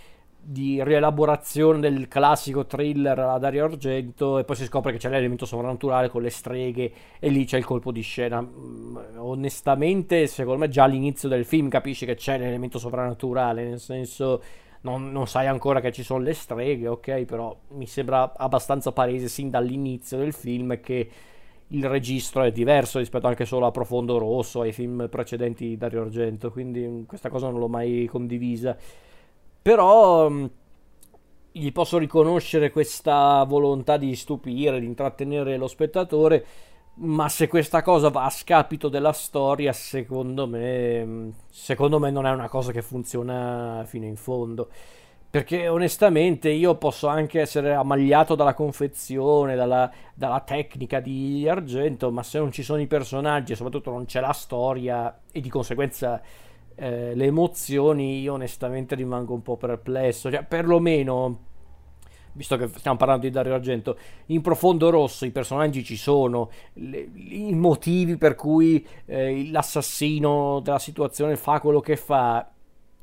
di 0.48 0.82
rielaborazione 0.82 1.80
del 1.80 2.06
classico 2.08 2.66
thriller 2.66 3.18
a 3.18 3.38
Dario 3.38 3.64
Argento 3.64 4.38
e 4.38 4.44
poi 4.44 4.56
si 4.56 4.64
scopre 4.64 4.92
che 4.92 4.98
c'è 4.98 5.10
l'elemento 5.10 5.44
sovrannaturale 5.44 6.08
con 6.08 6.22
le 6.22 6.30
streghe 6.30 6.92
e 7.18 7.28
lì 7.28 7.44
c'è 7.44 7.58
il 7.58 7.64
colpo 7.64 7.90
di 7.90 8.00
scena. 8.00 8.40
Mm, 8.40 8.96
onestamente, 9.16 10.28
secondo 10.28 10.60
me 10.60 10.68
già 10.68 10.84
all'inizio 10.84 11.28
del 11.28 11.44
film 11.44 11.68
capisci 11.68 12.06
che 12.06 12.14
c'è 12.14 12.38
l'elemento 12.38 12.78
sovrannaturale, 12.78 13.64
nel 13.64 13.80
senso 13.80 14.40
non, 14.82 15.10
non, 15.10 15.26
sai 15.26 15.46
ancora 15.46 15.80
che 15.80 15.92
ci 15.92 16.02
sono 16.02 16.22
le 16.22 16.34
streghe, 16.34 16.88
ok, 16.88 17.24
però 17.24 17.56
mi 17.68 17.86
sembra 17.86 18.32
abbastanza 18.36 18.92
palese 18.92 19.28
sin 19.28 19.50
dall'inizio 19.50 20.18
del 20.18 20.32
film 20.32 20.80
che 20.80 21.10
il 21.68 21.84
registro 21.88 22.42
è 22.42 22.52
diverso 22.52 22.98
rispetto 22.98 23.26
anche 23.26 23.44
solo 23.44 23.66
a 23.66 23.70
Profondo 23.70 24.18
Rosso, 24.18 24.60
ai 24.60 24.72
film 24.72 25.08
precedenti 25.10 25.66
di 25.66 25.76
Dario 25.76 26.02
Argento, 26.02 26.50
quindi 26.50 26.86
mm, 26.86 27.02
questa 27.04 27.28
cosa 27.28 27.48
non 27.48 27.58
l'ho 27.58 27.68
mai 27.68 28.06
condivisa. 28.10 28.76
Però 29.62 30.28
mm, 30.30 30.44
gli 31.52 31.72
posso 31.72 31.98
riconoscere 31.98 32.70
questa 32.70 33.42
volontà 33.44 33.96
di 33.96 34.14
stupire, 34.14 34.78
di 34.78 34.86
intrattenere 34.86 35.56
lo 35.56 35.66
spettatore 35.66 36.44
ma 36.98 37.28
se 37.28 37.46
questa 37.48 37.82
cosa 37.82 38.08
va 38.08 38.24
a 38.24 38.30
scapito 38.30 38.88
della 38.88 39.12
storia, 39.12 39.72
secondo 39.72 40.46
me, 40.46 41.32
secondo 41.50 41.98
me 41.98 42.10
non 42.10 42.26
è 42.26 42.30
una 42.30 42.48
cosa 42.48 42.72
che 42.72 42.82
funziona 42.82 43.82
fino 43.86 44.06
in 44.06 44.16
fondo. 44.16 44.68
Perché 45.28 45.68
onestamente 45.68 46.48
io 46.48 46.76
posso 46.76 47.08
anche 47.08 47.40
essere 47.40 47.74
ammagliato 47.74 48.34
dalla 48.34 48.54
confezione, 48.54 49.54
dalla, 49.54 49.90
dalla 50.14 50.40
tecnica 50.40 51.00
di 51.00 51.46
Argento, 51.46 52.10
ma 52.10 52.22
se 52.22 52.38
non 52.38 52.50
ci 52.52 52.62
sono 52.62 52.80
i 52.80 52.86
personaggi 52.86 53.52
e 53.52 53.56
soprattutto 53.56 53.90
non 53.90 54.06
c'è 54.06 54.20
la 54.20 54.32
storia 54.32 55.20
e 55.30 55.40
di 55.40 55.50
conseguenza 55.50 56.22
eh, 56.74 57.14
le 57.14 57.24
emozioni, 57.24 58.20
io 58.20 58.34
onestamente 58.34 58.94
rimango 58.94 59.34
un 59.34 59.42
po' 59.42 59.56
perplesso. 59.56 60.30
Cioè, 60.30 60.44
perlomeno 60.44 61.40
visto 62.36 62.56
che 62.56 62.68
stiamo 62.76 62.96
parlando 62.96 63.24
di 63.24 63.30
Dario 63.30 63.54
Argento, 63.54 63.96
in 64.26 64.42
profondo 64.42 64.90
rosso 64.90 65.24
i 65.24 65.30
personaggi 65.30 65.82
ci 65.82 65.96
sono, 65.96 66.50
le, 66.74 67.08
i 67.14 67.54
motivi 67.54 68.16
per 68.16 68.34
cui 68.34 68.86
eh, 69.06 69.48
l'assassino 69.50 70.60
della 70.60 70.78
situazione 70.78 71.36
fa 71.36 71.60
quello 71.60 71.80
che 71.80 71.96
fa 71.96 72.48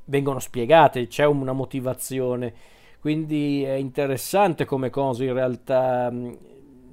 vengono 0.05 0.39
spiegate, 0.39 1.07
c'è 1.07 1.25
una 1.25 1.53
motivazione. 1.53 2.53
Quindi 2.99 3.63
è 3.63 3.73
interessante 3.73 4.63
come 4.63 4.89
cosa 4.89 5.23
in 5.23 5.33
realtà 5.33 6.09
mh, 6.09 6.37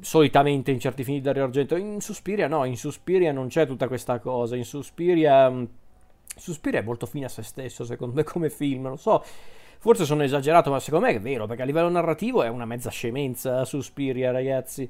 solitamente 0.01 0.71
in 0.71 0.81
certi 0.81 1.05
film 1.05 1.19
di 1.19 1.23
Dario 1.23 1.45
Argento. 1.45 1.77
In 1.77 2.01
Suspiria 2.01 2.49
no, 2.49 2.65
in 2.65 2.77
Suspiria 2.77 3.33
non 3.33 3.49
c'è 3.49 3.67
tutta 3.67 3.87
questa 3.87 4.19
cosa, 4.19 4.57
in 4.57 4.65
Suspiria... 4.65 5.49
Mh, 5.49 5.69
Suspiria 6.37 6.81
è 6.81 6.83
molto 6.83 7.05
fine 7.07 7.27
a 7.27 7.29
se 7.29 7.43
stesso, 7.43 7.85
secondo 7.85 8.15
me, 8.15 8.23
come 8.23 8.49
film, 8.49 8.85
non 8.85 8.97
so 8.97 9.23
Forse 9.83 10.05
sono 10.05 10.23
esagerato, 10.23 10.71
ma 10.71 10.79
secondo 10.79 11.07
me 11.07 11.15
è 11.15 11.21
vero, 11.21 11.47
perché 11.47 11.63
a 11.63 11.65
livello 11.65 11.89
narrativo 11.89 12.43
è 12.43 12.49
una 12.49 12.67
mezza 12.67 12.91
scemenza 12.91 13.65
Suspiria, 13.65 14.31
ragazzi. 14.31 14.87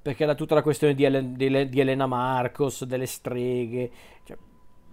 Perché 0.00 0.24
la, 0.24 0.34
tutta 0.34 0.54
la 0.54 0.62
questione 0.62 0.94
di, 0.94 1.04
Ele, 1.04 1.32
di, 1.32 1.68
di 1.68 1.78
Elena 1.78 2.06
Marcos, 2.06 2.84
delle 2.84 3.04
streghe, 3.04 3.90
cioè, 4.24 4.38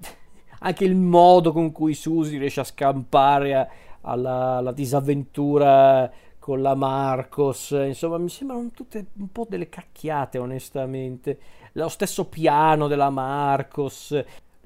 anche 0.60 0.84
il 0.84 0.96
modo 0.96 1.54
con 1.54 1.72
cui 1.72 1.94
Susi 1.94 2.38
riesce 2.38 2.60
a 2.60 2.66
scampare 2.66 3.56
a, 3.56 3.68
alla, 4.02 4.58
alla 4.58 4.74
disavventura 4.74 6.12
con 6.38 6.62
la 6.62 6.76
Marcos, 6.76 7.72
insomma 7.72 8.18
mi 8.18 8.28
sembrano 8.28 8.70
tutte 8.74 9.08
un 9.18 9.32
po' 9.32 9.46
delle 9.48 9.70
cacchiate 9.70 10.38
onestamente. 10.40 11.40
Lo 11.74 11.88
stesso 11.88 12.28
piano 12.28 12.88
della 12.88 13.10
Marcos, 13.10 14.14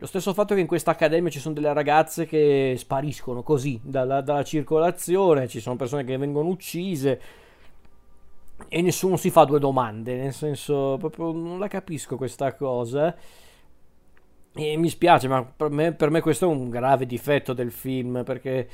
lo 0.01 0.07
stesso 0.07 0.33
fatto 0.33 0.55
che 0.55 0.61
in 0.61 0.65
questa 0.65 0.89
accademia 0.89 1.29
ci 1.29 1.37
sono 1.37 1.53
delle 1.53 1.71
ragazze 1.73 2.25
che 2.25 2.73
spariscono 2.75 3.43
così 3.43 3.79
dalla, 3.83 4.21
dalla 4.21 4.43
circolazione, 4.43 5.47
ci 5.47 5.59
sono 5.59 5.75
persone 5.75 6.03
che 6.03 6.17
vengono 6.17 6.49
uccise 6.49 7.21
e 8.67 8.81
nessuno 8.81 9.15
si 9.15 9.29
fa 9.29 9.43
due 9.43 9.59
domande, 9.59 10.15
nel 10.15 10.33
senso 10.33 10.97
proprio 10.97 11.31
non 11.31 11.59
la 11.59 11.67
capisco 11.67 12.17
questa 12.17 12.55
cosa. 12.55 13.15
E 14.55 14.75
mi 14.75 14.89
spiace, 14.89 15.27
ma 15.27 15.43
per 15.43 15.69
me, 15.69 15.93
per 15.93 16.09
me 16.09 16.19
questo 16.19 16.45
è 16.45 16.47
un 16.47 16.71
grave 16.71 17.05
difetto 17.05 17.53
del 17.53 17.71
film 17.71 18.23
perché 18.25 18.67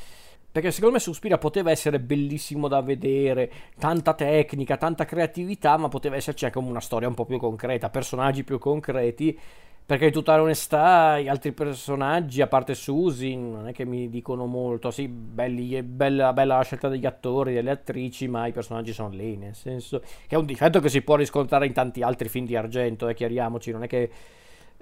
perché 0.49 0.71
secondo 0.71 0.95
me 0.95 1.01
Suspira 1.01 1.37
poteva 1.37 1.71
essere 1.71 1.99
bellissimo 1.99 2.69
da 2.69 2.81
vedere, 2.81 3.51
tanta 3.77 4.13
tecnica, 4.13 4.77
tanta 4.77 5.03
creatività, 5.03 5.75
ma 5.75 5.89
poteva 5.89 6.15
esserci 6.15 6.45
anche 6.45 6.57
una 6.57 6.79
storia 6.79 7.09
un 7.09 7.13
po' 7.13 7.25
più 7.25 7.37
concreta, 7.37 7.89
personaggi 7.89 8.45
più 8.45 8.57
concreti 8.57 9.37
perché 9.87 10.07
di 10.07 10.11
tutta 10.11 10.39
onestà 10.41 11.17
gli 11.17 11.29
altri 11.29 11.53
personaggi, 11.53 12.41
a 12.41 12.47
parte 12.47 12.75
Susi, 12.75 13.37
non 13.37 13.69
è 13.69 13.71
che 13.71 13.85
mi 13.85 14.09
dicono 14.09 14.45
molto. 14.45 14.91
Sì, 14.91 15.07
belli, 15.07 15.81
bella, 15.81 16.33
bella 16.33 16.57
la 16.57 16.63
scelta 16.63 16.89
degli 16.89 17.05
attori, 17.05 17.53
delle 17.53 17.71
attrici, 17.71 18.27
ma 18.27 18.47
i 18.47 18.51
personaggi 18.51 18.91
sono 18.91 19.07
lì, 19.07 19.37
nel 19.37 19.55
senso 19.55 20.01
che 20.01 20.35
è 20.35 20.37
un 20.37 20.45
difetto 20.45 20.81
che 20.81 20.89
si 20.89 21.01
può 21.03 21.15
riscontrare 21.15 21.67
in 21.67 21.71
tanti 21.71 22.01
altri 22.01 22.27
film 22.27 22.45
di 22.45 22.57
Argento, 22.57 23.07
eh, 23.07 23.13
chiariamoci, 23.13 23.71
non 23.71 23.83
è 23.83 23.87
che 23.87 24.09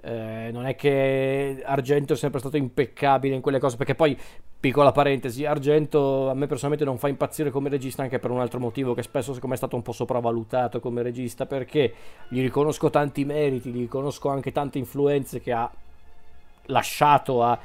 eh, 0.05 0.51
non 0.51 0.67
è 0.67 0.75
che 0.75 1.63
Argento 1.65 2.13
è 2.13 2.15
sempre 2.15 2.39
stato 2.39 2.57
impeccabile 2.57 3.33
in 3.33 3.41
quelle 3.41 3.57
cose, 3.57 3.75
perché 3.75 3.95
poi, 3.95 4.15
piccola 4.59 4.91
parentesi, 4.91 5.45
Argento 5.45 6.29
a 6.29 6.35
me 6.35 6.45
personalmente 6.45 6.85
non 6.85 6.99
fa 6.99 7.07
impazzire 7.07 7.49
come 7.49 7.69
regista 7.69 8.03
anche 8.03 8.19
per 8.19 8.29
un 8.29 8.39
altro 8.39 8.59
motivo 8.59 8.93
che 8.93 9.01
spesso 9.01 9.33
secondo 9.33 9.47
me 9.47 9.53
è 9.55 9.57
stato 9.57 9.75
un 9.75 9.81
po' 9.81 9.93
sopravvalutato 9.93 10.79
come 10.79 11.01
regista, 11.01 11.47
perché 11.47 11.91
gli 12.27 12.39
riconosco 12.41 12.91
tanti 12.91 13.25
meriti, 13.25 13.71
gli 13.71 13.79
riconosco 13.79 14.29
anche 14.29 14.51
tante 14.51 14.77
influenze 14.77 15.41
che 15.41 15.51
ha 15.51 15.71
lasciato 16.67 17.41
a, 17.41 17.57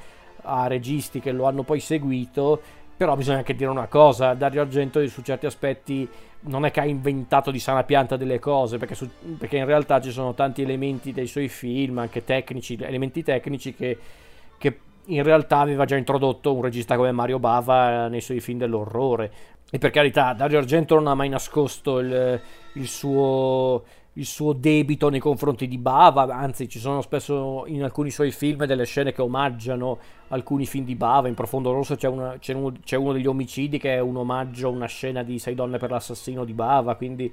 a 0.42 0.66
registi 0.66 1.20
che 1.20 1.32
lo 1.32 1.44
hanno 1.44 1.62
poi 1.62 1.80
seguito, 1.80 2.62
però 3.00 3.16
bisogna 3.16 3.38
anche 3.38 3.54
dire 3.54 3.71
una 3.71 3.87
cosa, 3.87 4.35
Dario 4.35 4.61
Argento 4.61 5.09
su 5.09 5.23
certi 5.23 5.47
aspetti 5.47 6.07
non 6.40 6.66
è 6.66 6.71
che 6.71 6.80
ha 6.80 6.85
inventato 6.85 7.50
di 7.50 7.59
sana 7.59 7.83
pianta 7.83 8.19
delle 8.19 8.38
cose, 8.38 8.76
perché, 8.76 8.95
su, 8.95 9.09
perché, 9.38 9.57
in 9.57 9.64
realtà 9.64 10.02
ci 10.02 10.11
sono 10.11 10.35
tanti 10.35 10.61
elementi 10.61 11.11
dei 11.14 11.26
suoi 11.26 11.49
film, 11.49 11.97
anche 11.97 12.25
tecnici, 12.25 12.76
elementi 12.78 13.23
tecnici 13.23 13.75
che, 13.75 13.97
che 14.59 14.78
in 15.07 15.23
realtà 15.23 15.61
aveva 15.61 15.87
già 15.87 15.97
introdotto 15.97 16.52
un 16.52 16.61
regista 16.61 16.97
come 16.97 17.11
Mario 17.11 17.38
Bava 17.38 18.09
nei 18.09 18.21
suoi 18.21 18.40
film 18.40 18.59
dell'orrore. 18.59 19.33
E 19.71 19.78
per 19.78 19.88
carità, 19.88 20.35
Dario 20.35 20.59
Argento 20.59 20.95
non 20.97 21.07
ha 21.07 21.14
mai 21.14 21.30
nascosto 21.30 22.00
il, 22.00 22.38
il 22.75 22.87
suo 22.87 23.83
il 24.21 24.27
suo 24.27 24.53
debito 24.53 25.09
nei 25.09 25.19
confronti 25.19 25.67
di 25.67 25.79
Bava, 25.79 26.25
anzi 26.25 26.69
ci 26.69 26.79
sono 26.79 27.00
spesso 27.00 27.65
in 27.67 27.83
alcuni 27.83 28.11
suoi 28.11 28.31
film 28.31 28.67
delle 28.67 28.85
scene 28.85 29.12
che 29.12 29.23
omaggiano 29.23 29.99
alcuni 30.29 30.67
film 30.67 30.85
di 30.85 30.95
Bava, 30.95 31.27
in 31.27 31.35
Profondo 31.35 31.73
Rosso 31.73 31.97
c'è, 31.97 32.07
una, 32.07 32.37
c'è, 32.39 32.53
uno, 32.53 32.73
c'è 32.85 32.97
uno, 32.97 33.15
degli 33.15 33.27
omicidi 33.27 33.79
che 33.79 33.95
è 33.95 33.99
un 33.99 34.17
omaggio 34.17 34.69
a 34.69 34.71
una 34.71 34.87
scena 34.87 35.23
di 35.23 35.39
Sei 35.39 35.55
donne 35.55 35.79
per 35.79 35.91
l'assassino 35.91 36.45
di 36.45 36.53
Bava, 36.53 36.97
quindi 36.97 37.33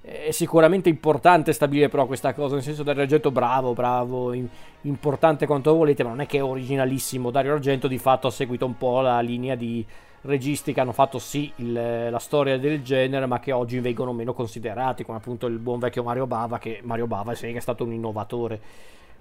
è 0.00 0.30
sicuramente 0.30 0.88
importante 0.88 1.52
stabilire 1.52 1.88
però 1.88 2.06
questa 2.06 2.34
cosa, 2.34 2.54
nel 2.54 2.64
senso 2.64 2.82
Dario 2.82 3.02
Argento 3.02 3.30
bravo, 3.30 3.72
bravo, 3.72 4.34
importante 4.82 5.46
quanto 5.46 5.72
volete, 5.72 6.02
ma 6.02 6.10
non 6.10 6.20
è 6.20 6.26
che 6.26 6.38
è 6.38 6.42
originalissimo, 6.42 7.30
Dario 7.30 7.52
Argento 7.52 7.86
di 7.86 7.98
fatto 7.98 8.26
ha 8.26 8.30
seguito 8.32 8.66
un 8.66 8.76
po' 8.76 9.00
la 9.00 9.20
linea 9.20 9.54
di 9.54 9.86
registi 10.22 10.72
che 10.72 10.80
hanno 10.80 10.92
fatto 10.92 11.18
sì 11.18 11.50
il, 11.56 11.72
la 11.72 12.18
storia 12.18 12.58
del 12.58 12.82
genere, 12.82 13.26
ma 13.26 13.38
che 13.40 13.52
oggi 13.52 13.78
vengono 13.80 14.12
meno 14.12 14.32
considerati, 14.32 15.04
come 15.04 15.18
appunto 15.18 15.46
il 15.46 15.58
buon 15.58 15.78
vecchio 15.78 16.02
Mario 16.02 16.26
Bava, 16.26 16.58
che 16.58 16.80
Mario 16.82 17.06
Bava 17.06 17.32
è 17.32 17.60
stato 17.60 17.84
un 17.84 17.92
innovatore. 17.92 18.60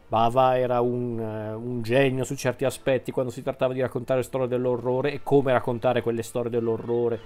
Bava 0.07 0.57
era 0.57 0.79
un, 0.79 1.19
un, 1.19 1.81
genio 1.81 2.23
su 2.23 2.35
certi 2.35 2.63
aspetti 2.63 3.11
quando 3.11 3.31
si 3.31 3.41
trattava 3.43 3.73
di 3.73 3.81
raccontare 3.81 4.23
storie 4.23 4.47
dell'orrore 4.47 5.11
e 5.11 5.19
come 5.21 5.51
raccontare 5.51 6.01
quelle 6.01 6.23
storie 6.23 6.49
dell'orrore. 6.49 7.19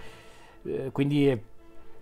eh, 0.66 0.90
quindi 0.92 1.50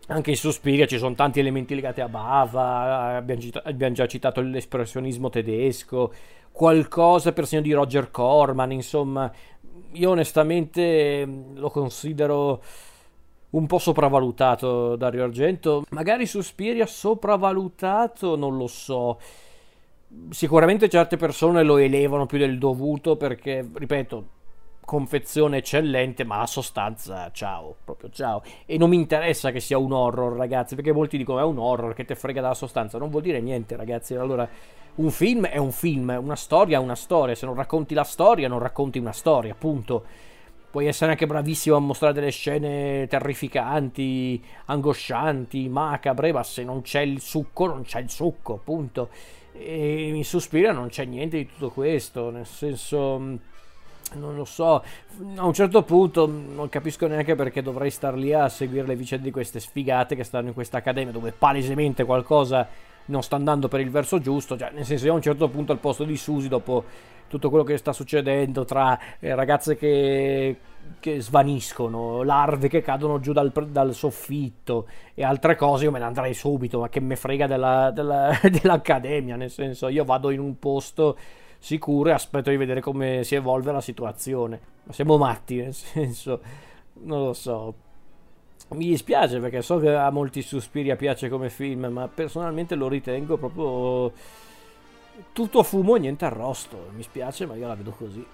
anche 0.07 0.31
in 0.31 0.37
Suspiria 0.37 0.87
ci 0.87 0.97
sono 0.97 1.13
tanti 1.15 1.39
elementi 1.39 1.75
legati 1.75 2.01
a 2.01 2.07
Bava, 2.07 3.15
abbiamo, 3.17 3.41
abbiamo 3.63 3.93
già 3.93 4.07
citato 4.07 4.41
l'espressionismo 4.41 5.29
tedesco, 5.29 6.11
qualcosa 6.51 7.31
persino 7.31 7.61
di 7.61 7.73
Roger 7.73 8.09
Corman, 8.09 8.71
insomma, 8.71 9.31
io 9.91 10.09
onestamente 10.11 11.27
lo 11.53 11.69
considero 11.69 12.61
un 13.51 13.65
po' 13.65 13.79
sopravvalutato 13.79 14.95
Dario 14.95 15.23
Argento. 15.23 15.83
Magari 15.89 16.25
Suspiria 16.25 16.85
sopravvalutato, 16.85 18.35
non 18.35 18.57
lo 18.57 18.67
so. 18.67 19.19
Sicuramente 20.29 20.89
certe 20.89 21.17
persone 21.17 21.63
lo 21.63 21.77
elevano 21.77 22.25
più 22.25 22.37
del 22.37 22.57
dovuto 22.57 23.15
perché, 23.15 23.67
ripeto, 23.71 24.27
confezione 24.89 25.57
eccellente, 25.57 26.23
ma 26.23 26.37
la 26.37 26.47
sostanza, 26.47 27.29
ciao, 27.31 27.75
proprio 27.83 28.09
ciao. 28.09 28.41
E 28.65 28.77
non 28.79 28.89
mi 28.89 28.95
interessa 28.95 29.51
che 29.51 29.59
sia 29.59 29.77
un 29.77 29.91
horror, 29.91 30.35
ragazzi, 30.35 30.73
perché 30.73 30.91
molti 30.91 31.15
dicono 31.17 31.39
è 31.39 31.43
un 31.43 31.59
horror 31.59 31.93
che 31.93 32.05
te 32.05 32.15
frega 32.15 32.41
dalla 32.41 32.55
sostanza. 32.55 32.97
Non 32.97 33.09
vuol 33.09 33.21
dire 33.21 33.39
niente, 33.39 33.75
ragazzi. 33.75 34.15
Allora, 34.15 34.49
un 34.99 35.11
film 35.11 35.45
è 35.45 35.57
un 35.57 35.71
film, 35.71 36.17
una 36.21 36.35
storia 36.35 36.77
è 36.77 36.81
una 36.81 36.95
storia. 36.95 37.35
Se 37.35 37.45
non 37.45 37.55
racconti 37.55 37.93
la 37.93 38.03
storia, 38.03 38.47
non 38.47 38.59
racconti 38.59 38.99
una 38.99 39.13
storia, 39.13 39.55
punto 39.55 40.05
puoi 40.69 40.85
essere 40.85 41.11
anche 41.11 41.25
bravissimo 41.25 41.75
a 41.75 41.79
mostrare 41.79 42.13
delle 42.13 42.29
scene 42.29 43.07
terrificanti, 43.07 44.43
angoscianti, 44.65 45.67
macabre, 45.67 46.31
ma 46.31 46.43
se 46.43 46.63
non 46.63 46.81
c'è 46.83 47.01
il 47.01 47.21
succo, 47.21 47.65
non 47.65 47.81
c'è 47.81 47.99
il 48.01 48.09
succo, 48.09 48.53
appunto. 48.53 49.09
E 49.53 50.09
in 50.09 50.23
Suspiria 50.23 50.71
non 50.71 50.89
c'è 50.89 51.05
niente 51.05 51.37
di 51.37 51.47
tutto 51.47 51.71
questo, 51.71 52.29
nel 52.29 52.45
senso 52.45 53.17
non 54.11 54.35
lo 54.35 54.45
so, 54.45 54.83
a 55.35 55.45
un 55.45 55.53
certo 55.53 55.83
punto 55.83 56.25
non 56.25 56.67
capisco 56.69 57.05
neanche 57.07 57.35
perché 57.35 57.61
dovrei 57.61 57.91
star 57.91 58.15
lì 58.15 58.33
a 58.33 58.49
seguire 58.49 58.87
le 58.87 58.95
vicende 58.95 59.25
di 59.25 59.31
queste 59.31 59.59
sfigate 59.59 60.15
che 60.15 60.23
stanno 60.23 60.47
in 60.47 60.53
questa 60.53 60.77
accademia 60.77 61.11
dove 61.11 61.31
palesemente 61.31 62.05
qualcosa 62.05 62.67
non 63.09 63.21
sta 63.21 63.35
andando 63.35 63.67
per 63.67 63.79
il 63.79 63.89
verso 63.89 64.19
giusto, 64.19 64.57
cioè 64.57 64.71
nel 64.71 64.85
senso 64.85 65.05
io 65.05 65.11
a 65.11 65.15
un 65.15 65.21
certo 65.21 65.49
punto 65.49 65.71
al 65.71 65.79
posto 65.79 66.03
di 66.03 66.17
Susi 66.17 66.47
dopo 66.47 66.83
tutto 67.27 67.49
quello 67.49 67.63
che 67.63 67.77
sta 67.77 67.93
succedendo 67.93 68.65
tra 68.65 68.99
eh, 69.19 69.35
ragazze 69.35 69.77
che, 69.77 70.57
che, 70.99 71.21
svaniscono, 71.21 72.23
larve 72.23 72.67
che 72.67 72.81
cadono 72.81 73.19
giù 73.19 73.31
dal, 73.31 73.51
dal, 73.51 73.93
soffitto 73.93 74.87
e 75.13 75.23
altre 75.23 75.55
cose, 75.55 75.85
io 75.85 75.91
me 75.91 75.99
ne 75.99 76.05
andrei 76.05 76.33
subito, 76.33 76.79
ma 76.79 76.89
che 76.89 76.99
me 76.99 77.15
frega 77.15 77.47
della, 77.47 77.91
della, 77.91 78.31
dell'accademia, 78.41 79.35
nel 79.35 79.51
senso 79.51 79.87
io 79.87 80.03
vado 80.03 80.31
in 80.31 80.39
un 80.39 80.57
posto 80.59 81.17
sicuro 81.59 82.09
e 82.09 82.13
aspetto 82.13 82.49
di 82.49 82.57
vedere 82.57 82.81
come 82.81 83.23
si 83.23 83.35
evolve 83.35 83.71
la 83.71 83.81
situazione. 83.81 84.59
Ma 84.83 84.93
siamo 84.93 85.17
matti, 85.17 85.57
nel 85.57 85.73
senso, 85.73 86.41
non 87.01 87.23
lo 87.25 87.33
so. 87.33 87.87
Mi 88.69 88.85
dispiace 88.85 89.39
perché 89.39 89.63
so 89.63 89.79
che 89.79 89.93
a 89.95 90.11
molti 90.11 90.43
Suspiria 90.43 90.95
piace 90.95 91.27
come 91.27 91.49
film, 91.49 91.87
ma 91.87 92.07
personalmente 92.07 92.75
lo 92.75 92.87
ritengo 92.87 93.37
proprio 93.37 94.13
tutto 95.33 95.63
fumo 95.63 95.95
e 95.95 95.99
niente 95.99 96.25
arrosto. 96.25 96.89
Mi 96.95 97.01
spiace, 97.01 97.47
ma 97.47 97.55
io 97.55 97.67
la 97.67 97.75
vedo 97.75 97.91
così. 97.91 98.25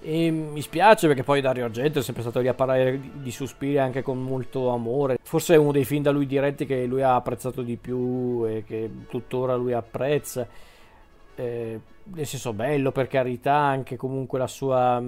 E 0.00 0.30
mi 0.30 0.62
spiace 0.62 1.08
perché 1.08 1.24
poi 1.24 1.40
Dario 1.40 1.64
Argento 1.64 1.98
è 1.98 2.02
sempre 2.02 2.22
stato 2.22 2.38
lì 2.38 2.46
a 2.46 2.54
parlare 2.54 3.00
di, 3.14 3.30
Suspiria 3.32 3.82
anche 3.82 4.02
con 4.02 4.22
molto 4.22 4.68
amore. 4.68 5.18
Forse 5.20 5.54
è 5.54 5.58
uno 5.58 5.72
dei 5.72 5.84
film 5.84 6.02
da 6.02 6.12
lui 6.12 6.26
diretti 6.26 6.64
che 6.64 6.86
lui 6.86 7.02
ha 7.02 7.16
apprezzato 7.16 7.62
di 7.62 7.76
più 7.76 8.46
e 8.46 8.62
che 8.64 8.88
tuttora 9.08 9.56
lui 9.56 9.72
apprezza. 9.72 10.46
Eh, 11.34 11.80
nel 12.04 12.26
senso 12.26 12.52
bello 12.52 12.92
per 12.92 13.08
carità, 13.08 13.54
anche 13.54 13.96
comunque 13.96 14.38
la 14.38 14.46
sua 14.46 15.02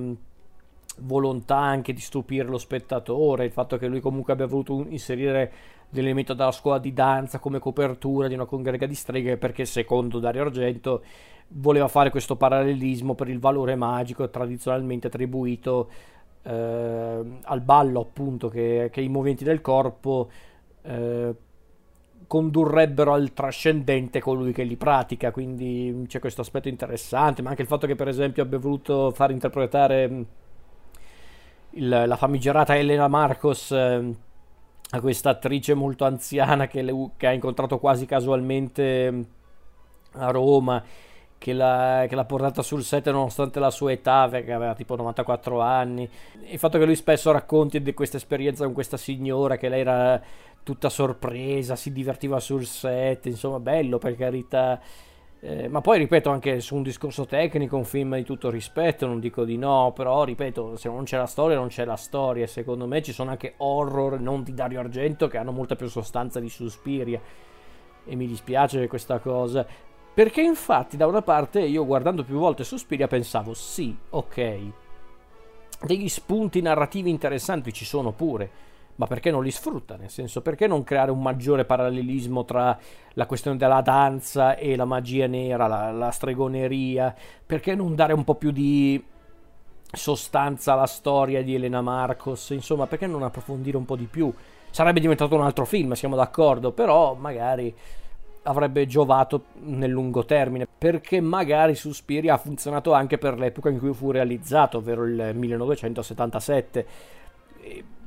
volontà 0.98 1.56
anche 1.56 1.92
di 1.92 2.00
stupire 2.00 2.48
lo 2.48 2.58
spettatore, 2.58 3.44
il 3.44 3.52
fatto 3.52 3.76
che 3.76 3.86
lui 3.86 4.00
comunque 4.00 4.32
abbia 4.32 4.46
voluto 4.46 4.84
inserire 4.88 5.52
l'elemento 5.90 6.34
della 6.34 6.52
scuola 6.52 6.78
di 6.78 6.92
danza 6.92 7.38
come 7.38 7.58
copertura 7.58 8.28
di 8.28 8.34
una 8.34 8.44
congrega 8.44 8.86
di 8.86 8.94
streghe 8.94 9.36
perché 9.36 9.64
secondo 9.64 10.18
Dario 10.18 10.42
Argento 10.42 11.02
voleva 11.48 11.88
fare 11.88 12.10
questo 12.10 12.36
parallelismo 12.36 13.14
per 13.14 13.28
il 13.28 13.40
valore 13.40 13.74
magico 13.74 14.28
tradizionalmente 14.30 15.08
attribuito 15.08 15.90
eh, 16.42 17.22
al 17.42 17.60
ballo 17.60 18.00
appunto 18.00 18.48
che, 18.48 18.88
che, 18.92 19.00
i 19.00 19.08
movimenti 19.08 19.42
del 19.42 19.60
corpo 19.60 20.30
eh, 20.82 21.34
condurrebbero 22.26 23.12
al 23.12 23.32
trascendente 23.32 24.20
colui 24.20 24.52
che 24.52 24.62
li 24.62 24.76
pratica. 24.76 25.32
Quindi 25.32 26.04
c'è 26.06 26.20
questo 26.20 26.42
aspetto 26.42 26.68
interessante 26.68 27.42
ma 27.42 27.50
anche 27.50 27.62
il 27.62 27.68
fatto 27.68 27.88
che 27.88 27.96
per 27.96 28.06
esempio 28.06 28.44
abbia 28.44 28.58
voluto 28.58 29.10
far 29.10 29.32
interpretare 29.32 30.26
il, 31.72 31.88
la 31.88 32.16
famigerata 32.16 32.76
Elena 32.76 33.08
Marcos 33.08 33.70
eh, 33.70 34.14
questa 35.00 35.30
attrice 35.30 35.74
molto 35.74 36.04
anziana 36.04 36.66
che, 36.66 36.82
le, 36.82 37.10
che, 37.16 37.26
ha 37.28 37.32
incontrato 37.32 37.78
quasi 37.78 38.06
casualmente 38.06 39.10
mm, 39.10 39.22
a 40.14 40.30
Roma, 40.30 40.82
che 41.38 41.52
l'ha, 41.52 42.06
che 42.08 42.14
l'ha, 42.16 42.24
portata 42.24 42.62
sul 42.62 42.82
set 42.82 43.08
nonostante 43.10 43.60
la 43.60 43.70
sua 43.70 43.92
età, 43.92 44.28
perché 44.28 44.52
aveva 44.52 44.74
tipo 44.74 44.96
94 44.96 45.60
anni. 45.60 46.08
Il 46.48 46.58
fatto 46.58 46.78
che 46.78 46.84
lui 46.84 46.96
spesso 46.96 47.30
racconti 47.30 47.80
di 47.80 47.94
questa 47.94 48.16
esperienza 48.16 48.64
con 48.64 48.72
questa 48.72 48.96
signora, 48.96 49.56
che 49.56 49.68
lei 49.68 49.80
era 49.80 50.20
tutta 50.62 50.88
sorpresa, 50.88 51.76
si 51.76 51.92
divertiva 51.92 52.40
sul 52.40 52.66
set, 52.66 53.26
insomma, 53.26 53.60
bello 53.60 53.98
per 53.98 54.16
carità. 54.16 54.80
Eh, 55.42 55.68
ma 55.68 55.80
poi 55.80 55.96
ripeto 55.98 56.28
anche 56.28 56.60
su 56.60 56.76
un 56.76 56.82
discorso 56.82 57.24
tecnico, 57.24 57.76
un 57.76 57.84
film 57.84 58.14
di 58.14 58.24
tutto 58.24 58.50
rispetto, 58.50 59.06
non 59.06 59.20
dico 59.20 59.44
di 59.44 59.56
no, 59.56 59.92
però 59.94 60.24
ripeto, 60.24 60.76
se 60.76 60.90
non 60.90 61.04
c'è 61.04 61.16
la 61.16 61.26
storia 61.26 61.56
non 61.56 61.68
c'è 61.68 61.86
la 61.86 61.96
storia, 61.96 62.46
secondo 62.46 62.86
me 62.86 63.02
ci 63.02 63.12
sono 63.12 63.30
anche 63.30 63.54
horror 63.56 64.20
non 64.20 64.42
di 64.42 64.52
Dario 64.52 64.80
Argento 64.80 65.28
che 65.28 65.38
hanno 65.38 65.52
molta 65.52 65.76
più 65.76 65.88
sostanza 65.88 66.40
di 66.40 66.50
Suspiria. 66.50 67.20
E 68.04 68.16
mi 68.16 68.26
dispiace 68.26 68.86
questa 68.86 69.18
cosa, 69.18 69.66
perché 70.12 70.42
infatti 70.42 70.96
da 70.98 71.06
una 71.06 71.22
parte 71.22 71.60
io 71.60 71.86
guardando 71.86 72.22
più 72.22 72.38
volte 72.38 72.64
Suspiria 72.64 73.06
pensavo 73.06 73.54
sì, 73.54 73.96
ok, 74.10 74.58
degli 75.86 76.08
spunti 76.08 76.60
narrativi 76.60 77.08
interessanti 77.08 77.72
ci 77.72 77.86
sono 77.86 78.12
pure, 78.12 78.50
ma 79.00 79.06
perché 79.06 79.30
non 79.30 79.42
li 79.42 79.50
sfrutta? 79.50 79.96
Nel 79.96 80.10
senso, 80.10 80.42
perché 80.42 80.66
non 80.66 80.84
creare 80.84 81.10
un 81.10 81.22
maggiore 81.22 81.64
parallelismo 81.64 82.44
tra 82.44 82.78
la 83.14 83.24
questione 83.24 83.56
della 83.56 83.80
danza 83.80 84.56
e 84.56 84.76
la 84.76 84.84
magia 84.84 85.26
nera, 85.26 85.66
la, 85.66 85.90
la 85.90 86.10
stregoneria? 86.10 87.14
Perché 87.46 87.74
non 87.74 87.94
dare 87.94 88.12
un 88.12 88.24
po' 88.24 88.34
più 88.34 88.50
di 88.50 89.02
sostanza 89.90 90.74
alla 90.74 90.86
storia 90.86 91.42
di 91.42 91.54
Elena 91.54 91.80
Marcos? 91.80 92.50
Insomma, 92.50 92.86
perché 92.86 93.06
non 93.06 93.22
approfondire 93.22 93.78
un 93.78 93.86
po' 93.86 93.96
di 93.96 94.04
più? 94.04 94.30
Sarebbe 94.68 95.00
diventato 95.00 95.34
un 95.34 95.44
altro 95.44 95.64
film, 95.64 95.92
siamo 95.92 96.14
d'accordo, 96.14 96.72
però 96.72 97.14
magari 97.14 97.74
avrebbe 98.42 98.86
giovato 98.86 99.44
nel 99.62 99.90
lungo 99.90 100.26
termine, 100.26 100.66
perché 100.76 101.22
magari 101.22 101.74
Suspiria 101.74 102.34
ha 102.34 102.38
funzionato 102.38 102.92
anche 102.92 103.16
per 103.16 103.38
l'epoca 103.38 103.70
in 103.70 103.78
cui 103.78 103.94
fu 103.94 104.10
realizzato, 104.10 104.76
ovvero 104.76 105.06
il 105.06 105.32
1977 105.34 107.18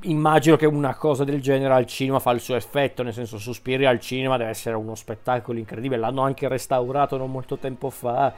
immagino 0.02 0.56
che 0.56 0.66
una 0.66 0.94
cosa 0.94 1.24
del 1.24 1.40
genere 1.40 1.72
al 1.74 1.86
cinema 1.86 2.18
fa 2.18 2.30
il 2.32 2.40
suo 2.40 2.56
effetto, 2.56 3.02
nel 3.02 3.12
senso 3.12 3.38
Suspiria 3.38 3.90
al 3.90 4.00
cinema 4.00 4.36
deve 4.36 4.50
essere 4.50 4.76
uno 4.76 4.94
spettacolo 4.94 5.58
incredibile, 5.58 6.00
l'hanno 6.00 6.22
anche 6.22 6.48
restaurato 6.48 7.16
non 7.16 7.30
molto 7.30 7.56
tempo 7.56 7.90
fa 7.90 8.34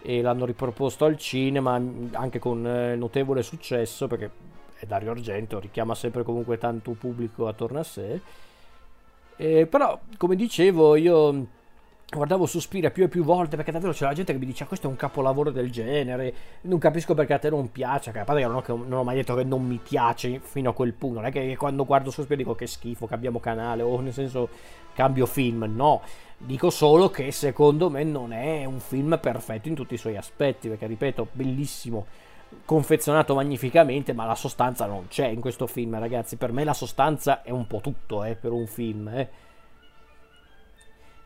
e 0.00 0.20
l'hanno 0.20 0.44
riproposto 0.44 1.04
al 1.04 1.16
cinema 1.16 1.80
anche 2.12 2.38
con 2.38 2.66
eh, 2.66 2.96
notevole 2.96 3.42
successo 3.42 4.06
perché 4.06 4.30
è 4.76 4.86
Dario 4.86 5.12
Argento, 5.12 5.60
richiama 5.60 5.94
sempre 5.94 6.24
comunque 6.24 6.58
tanto 6.58 6.92
pubblico 6.92 7.46
attorno 7.46 7.78
a 7.78 7.84
sé. 7.84 8.20
E, 9.36 9.66
però, 9.66 9.98
come 10.16 10.34
dicevo, 10.34 10.96
io 10.96 11.46
guardavo 12.14 12.44
Suspiria 12.44 12.90
più 12.90 13.04
e 13.04 13.08
più 13.08 13.24
volte 13.24 13.56
perché 13.56 13.72
davvero 13.72 13.92
c'è 13.92 14.04
la 14.04 14.12
gente 14.12 14.32
che 14.32 14.38
mi 14.38 14.44
dice 14.44 14.64
ah, 14.64 14.66
questo 14.66 14.86
è 14.86 14.90
un 14.90 14.96
capolavoro 14.96 15.50
del 15.50 15.70
genere. 15.70 16.34
Non 16.62 16.78
capisco 16.78 17.14
perché 17.14 17.32
a 17.32 17.38
te 17.38 17.50
non 17.50 17.72
piace 17.72 18.10
a 18.10 18.24
parte 18.24 18.42
che 18.42 18.46
non, 18.46 18.56
ho, 18.56 18.76
non 18.76 18.92
ho 18.92 19.04
mai 19.04 19.16
detto 19.16 19.34
che 19.34 19.44
non 19.44 19.64
mi 19.64 19.80
piace 19.82 20.40
fino 20.42 20.70
a 20.70 20.74
quel 20.74 20.92
punto 20.92 21.20
non 21.20 21.28
è 21.28 21.32
che 21.32 21.56
quando 21.56 21.84
guardo 21.84 22.10
Suspiria 22.10 22.44
dico 22.44 22.54
che 22.54 22.66
schifo 22.66 23.06
cambiamo 23.06 23.40
canale 23.40 23.82
o 23.82 23.98
nel 24.00 24.12
senso 24.12 24.48
cambio 24.92 25.26
film 25.26 25.70
no. 25.74 26.02
Dico 26.36 26.70
solo 26.70 27.08
che 27.08 27.30
secondo 27.30 27.88
me 27.88 28.04
non 28.04 28.32
è 28.32 28.64
un 28.64 28.80
film 28.80 29.18
perfetto 29.20 29.68
in 29.68 29.74
tutti 29.74 29.94
i 29.94 29.98
suoi 29.98 30.16
aspetti 30.16 30.68
perché 30.68 30.86
ripeto 30.86 31.28
bellissimo 31.32 32.06
confezionato 32.66 33.34
magnificamente 33.34 34.12
ma 34.12 34.26
la 34.26 34.34
sostanza 34.34 34.84
non 34.84 35.08
c'è 35.08 35.28
in 35.28 35.40
questo 35.40 35.66
film 35.66 35.98
ragazzi. 35.98 36.36
Per 36.36 36.52
me 36.52 36.64
la 36.64 36.74
sostanza 36.74 37.42
è 37.42 37.50
un 37.50 37.66
po' 37.66 37.80
tutto 37.80 38.22
eh, 38.24 38.34
per 38.34 38.52
un 38.52 38.66
film 38.66 39.08
eh 39.08 39.50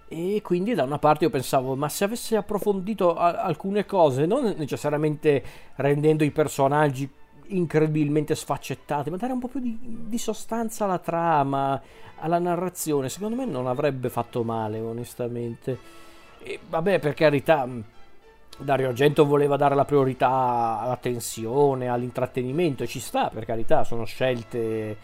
e 0.09 0.41
quindi 0.43 0.75
da 0.75 0.85
una 0.85 0.99
parte 0.99 1.25
io 1.25 1.31
pensavo, 1.31 1.75
ma 1.75 1.89
se 1.89 2.05
avesse 2.05 2.37
approfondito 2.37 3.17
a- 3.17 3.43
alcune 3.43 3.85
cose, 3.87 4.25
non 4.25 4.55
necessariamente 4.57 5.43
rendendo 5.77 6.23
i 6.23 6.31
personaggi 6.31 7.09
incredibilmente 7.49 8.35
sfaccettati, 8.35 9.11
ma 9.11 9.17
dare 9.17 9.33
un 9.33 9.41
po' 9.41 9.49
più 9.49 9.61
di, 9.61 9.79
di 9.81 10.19
sostanza 10.19 10.85
alla 10.85 10.99
trama, 10.99 11.81
alla 12.19 12.39
narrazione, 12.39 13.09
secondo 13.09 13.37
me 13.37 13.45
non 13.45 13.67
avrebbe 13.67 14.09
fatto 14.09 14.43
male, 14.43 14.81
onestamente. 14.81 15.79
E 16.43 16.61
vabbè, 16.69 17.01
per 17.01 17.15
carità, 17.15 17.69
Dario 18.59 18.89
Argento 18.89 19.27
voleva 19.27 19.57
dare 19.57 19.75
la 19.75 19.85
priorità 19.85 20.79
alla 20.81 20.97
tensione, 20.97 21.89
all'intrattenimento 21.89 22.85
e 22.85 22.87
ci 22.87 23.01
sta, 23.01 23.29
per 23.29 23.45
carità, 23.45 23.85
sono 23.85 24.05
scelte 24.05 24.97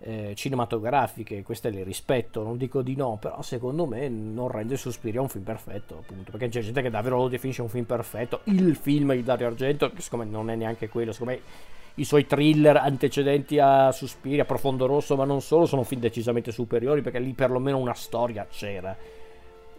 eh, 0.00 0.32
cinematografiche, 0.34 1.42
queste 1.42 1.70
le 1.70 1.82
rispetto, 1.82 2.42
non 2.42 2.56
dico 2.56 2.82
di 2.82 2.94
no, 2.94 3.16
però 3.20 3.42
secondo 3.42 3.86
me 3.86 4.08
non 4.08 4.48
rende 4.48 4.76
Suspiria 4.76 5.20
un 5.20 5.28
film 5.28 5.44
perfetto, 5.44 5.98
appunto, 5.98 6.30
perché 6.30 6.48
c'è 6.48 6.60
gente 6.60 6.82
che 6.82 6.90
davvero 6.90 7.16
lo 7.16 7.28
definisce 7.28 7.62
un 7.62 7.68
film 7.68 7.84
perfetto, 7.84 8.40
il 8.44 8.76
film 8.76 9.12
di 9.14 9.22
Dario 9.22 9.48
Argento, 9.48 9.90
che 9.92 10.00
secondo 10.00 10.24
me 10.24 10.30
non 10.30 10.50
è 10.50 10.54
neanche 10.54 10.88
quello, 10.88 11.12
secondo 11.12 11.34
me 11.34 11.40
i 11.94 12.04
suoi 12.04 12.26
thriller 12.26 12.76
antecedenti 12.76 13.58
a 13.58 13.90
Suspiria, 13.90 14.44
Profondo 14.44 14.86
Rosso, 14.86 15.16
ma 15.16 15.24
non 15.24 15.40
solo, 15.40 15.66
sono 15.66 15.82
film 15.82 16.00
decisamente 16.00 16.52
superiori, 16.52 17.02
perché 17.02 17.18
lì 17.18 17.32
perlomeno 17.32 17.78
una 17.78 17.94
storia 17.94 18.46
c'era 18.48 18.96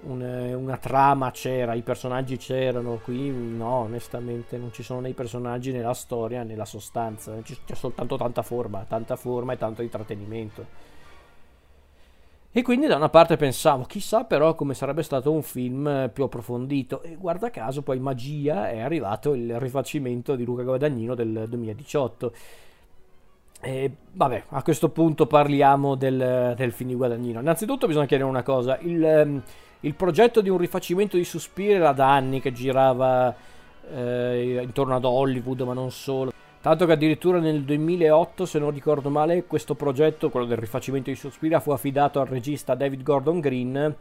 un, 0.03 0.21
una 0.21 0.77
trama 0.77 1.31
c'era, 1.31 1.73
i 1.73 1.81
personaggi 1.81 2.37
c'erano, 2.37 2.99
qui 3.03 3.29
no, 3.29 3.81
onestamente 3.81 4.57
non 4.57 4.71
ci 4.71 4.83
sono 4.83 5.01
né 5.01 5.09
i 5.09 5.13
personaggi 5.13 5.71
né 5.71 5.81
la 5.81 5.93
storia 5.93 6.43
né 6.43 6.55
la 6.55 6.65
sostanza, 6.65 7.33
c'è 7.41 7.75
soltanto 7.75 8.17
tanta 8.17 8.41
forma, 8.41 8.85
tanta 8.87 9.15
forma 9.15 9.53
e 9.53 9.57
tanto 9.57 9.81
intrattenimento. 9.81 10.87
E 12.51 12.63
quindi 12.63 12.87
da 12.87 12.95
una 12.95 13.09
parte 13.09 13.37
pensavo, 13.37 13.83
chissà 13.83 14.23
però 14.23 14.55
come 14.55 14.73
sarebbe 14.73 15.03
stato 15.03 15.31
un 15.31 15.43
film 15.43 16.09
più 16.11 16.23
approfondito. 16.23 17.03
E 17.03 17.15
guarda 17.15 17.51
caso 17.51 17.83
poi 17.83 17.99
magia 17.99 18.71
è 18.71 18.79
arrivato 18.79 19.35
il 19.35 19.59
rifacimento 19.59 20.35
di 20.35 20.45
Luca 20.45 20.63
Guadagnino 20.63 21.13
del 21.13 21.45
2018. 21.47 22.33
E 23.61 23.91
vabbè, 24.13 24.43
a 24.49 24.63
questo 24.63 24.89
punto 24.89 25.27
parliamo 25.27 25.93
del, 25.93 26.53
del 26.55 26.71
film 26.71 26.89
di 26.89 26.95
Guadagnino. 26.95 27.39
Innanzitutto 27.39 27.85
bisogna 27.85 28.07
chiedere 28.07 28.27
una 28.27 28.41
cosa. 28.41 28.79
Il, 28.81 29.03
ehm, 29.03 29.43
il 29.81 29.95
progetto 29.95 30.41
di 30.41 30.49
un 30.49 30.57
rifacimento 30.57 31.15
di 31.15 31.23
Suspiria 31.23 31.75
era 31.75 31.91
da 31.93 32.13
anni 32.13 32.41
che 32.41 32.51
girava 32.51 33.33
eh, 33.93 34.59
intorno 34.61 34.95
ad 34.95 35.05
Hollywood, 35.05 35.61
ma 35.61 35.73
non 35.73 35.91
solo. 35.91 36.31
Tanto 36.61 36.85
che 36.85 36.91
addirittura 36.91 37.39
nel 37.39 37.63
2008, 37.63 38.45
se 38.45 38.59
non 38.59 38.71
ricordo 38.71 39.09
male, 39.09 39.45
questo 39.45 39.75
progetto, 39.75 40.29
quello 40.29 40.45
del 40.45 40.57
rifacimento 40.57 41.09
di 41.09 41.15
Suspiria, 41.15 41.61
fu 41.61 41.71
affidato 41.71 42.19
al 42.19 42.27
regista 42.27 42.75
David 42.75 43.01
Gordon 43.03 43.39
Green, 43.39 43.95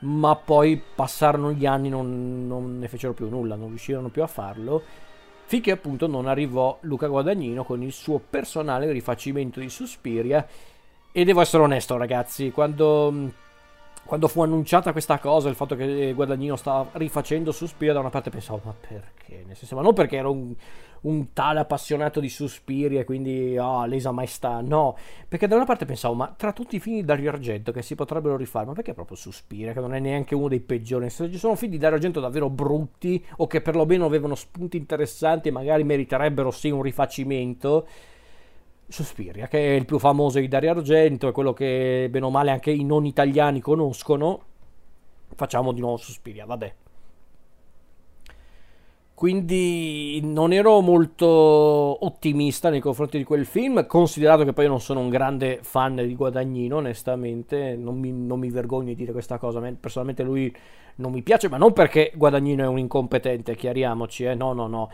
ma 0.00 0.36
poi 0.36 0.80
passarono 0.94 1.52
gli 1.52 1.66
anni, 1.66 1.88
non, 1.88 2.48
non 2.48 2.80
ne 2.80 2.88
fecero 2.88 3.12
più 3.12 3.28
nulla, 3.28 3.54
non 3.54 3.68
riuscirono 3.68 4.08
più 4.08 4.24
a 4.24 4.26
farlo, 4.26 4.82
finché 5.44 5.70
appunto 5.70 6.08
non 6.08 6.26
arrivò 6.26 6.76
Luca 6.80 7.06
Guadagnino 7.06 7.62
con 7.62 7.82
il 7.82 7.92
suo 7.92 8.18
personale 8.18 8.90
rifacimento 8.90 9.60
di 9.60 9.68
Suspiria. 9.68 10.44
E 11.12 11.24
devo 11.24 11.40
essere 11.40 11.62
onesto, 11.62 11.96
ragazzi, 11.96 12.50
quando 12.50 13.30
quando 14.08 14.26
fu 14.26 14.40
annunciata 14.40 14.92
questa 14.92 15.18
cosa, 15.18 15.50
il 15.50 15.54
fatto 15.54 15.76
che 15.76 16.14
Guadagnino 16.14 16.56
stava 16.56 16.88
rifacendo 16.92 17.52
Suspiria, 17.52 17.92
da 17.92 18.00
una 18.00 18.08
parte 18.08 18.30
pensavo, 18.30 18.58
ma 18.64 18.72
perché? 18.72 19.44
Nel 19.46 19.54
senso, 19.54 19.76
ma 19.76 19.82
non 19.82 19.92
perché 19.92 20.16
ero 20.16 20.32
un, 20.32 20.54
un 21.02 21.34
tale 21.34 21.60
appassionato 21.60 22.18
di 22.18 22.30
Suspiria 22.30 23.00
e 23.00 23.04
quindi, 23.04 23.58
ah, 23.58 23.80
oh, 23.80 23.84
lesa 23.84 24.10
maestà, 24.10 24.62
no. 24.62 24.96
Perché 25.28 25.46
da 25.46 25.56
una 25.56 25.66
parte 25.66 25.84
pensavo, 25.84 26.14
ma 26.14 26.32
tra 26.34 26.54
tutti 26.54 26.76
i 26.76 26.80
film 26.80 26.96
di 26.96 27.04
Dario 27.04 27.28
Argento 27.28 27.70
che 27.70 27.82
si 27.82 27.94
potrebbero 27.96 28.38
rifare, 28.38 28.64
ma 28.64 28.72
perché 28.72 28.94
proprio 28.94 29.14
Suspiria, 29.14 29.74
che 29.74 29.80
non 29.80 29.92
è 29.92 29.98
neanche 29.98 30.34
uno 30.34 30.48
dei 30.48 30.60
peggiori? 30.60 31.02
Nel 31.02 31.10
senso, 31.10 31.30
ci 31.30 31.38
sono 31.38 31.54
film 31.54 31.72
di 31.72 31.76
Dario 31.78 31.96
Argento 31.96 32.18
davvero 32.18 32.48
brutti 32.48 33.22
o 33.36 33.46
che 33.46 33.60
perlomeno 33.60 34.06
avevano 34.06 34.36
spunti 34.36 34.78
interessanti 34.78 35.48
e 35.48 35.50
magari 35.50 35.84
meriterebbero 35.84 36.50
sì 36.50 36.70
un 36.70 36.80
rifacimento 36.80 37.86
Suspiria, 38.88 39.46
che 39.48 39.58
è 39.58 39.76
il 39.76 39.84
più 39.84 39.98
famoso 39.98 40.38
di 40.38 40.48
Dario 40.48 40.70
Argento, 40.70 41.28
è 41.28 41.32
quello 41.32 41.52
che 41.52 42.08
bene 42.10 42.24
o 42.24 42.30
male 42.30 42.50
anche 42.50 42.70
i 42.70 42.84
non 42.84 43.04
italiani 43.04 43.60
conoscono. 43.60 44.40
Facciamo 45.34 45.72
di 45.72 45.80
nuovo 45.80 45.98
Suspiria, 45.98 46.46
vabbè. 46.46 46.74
Quindi 49.12 50.20
non 50.22 50.52
ero 50.52 50.80
molto 50.80 51.26
ottimista 51.26 52.70
nei 52.70 52.80
confronti 52.80 53.18
di 53.18 53.24
quel 53.24 53.46
film, 53.46 53.84
considerato 53.86 54.44
che 54.44 54.52
poi 54.52 54.64
io 54.64 54.70
non 54.70 54.80
sono 54.80 55.00
un 55.00 55.08
grande 55.08 55.58
fan 55.60 55.96
di 55.96 56.14
Guadagnino, 56.14 56.76
onestamente, 56.76 57.74
non 57.76 57.98
mi, 57.98 58.12
non 58.12 58.38
mi 58.38 58.48
vergogno 58.48 58.86
di 58.86 58.94
dire 58.94 59.10
questa 59.10 59.36
cosa, 59.36 59.60
personalmente 59.72 60.22
lui 60.22 60.54
non 60.96 61.10
mi 61.10 61.22
piace, 61.22 61.48
ma 61.48 61.56
non 61.56 61.72
perché 61.72 62.12
Guadagnino 62.14 62.62
è 62.62 62.68
un 62.68 62.78
incompetente, 62.78 63.56
chiariamoci, 63.56 64.22
eh? 64.22 64.34
no, 64.36 64.52
no, 64.52 64.68
no, 64.68 64.88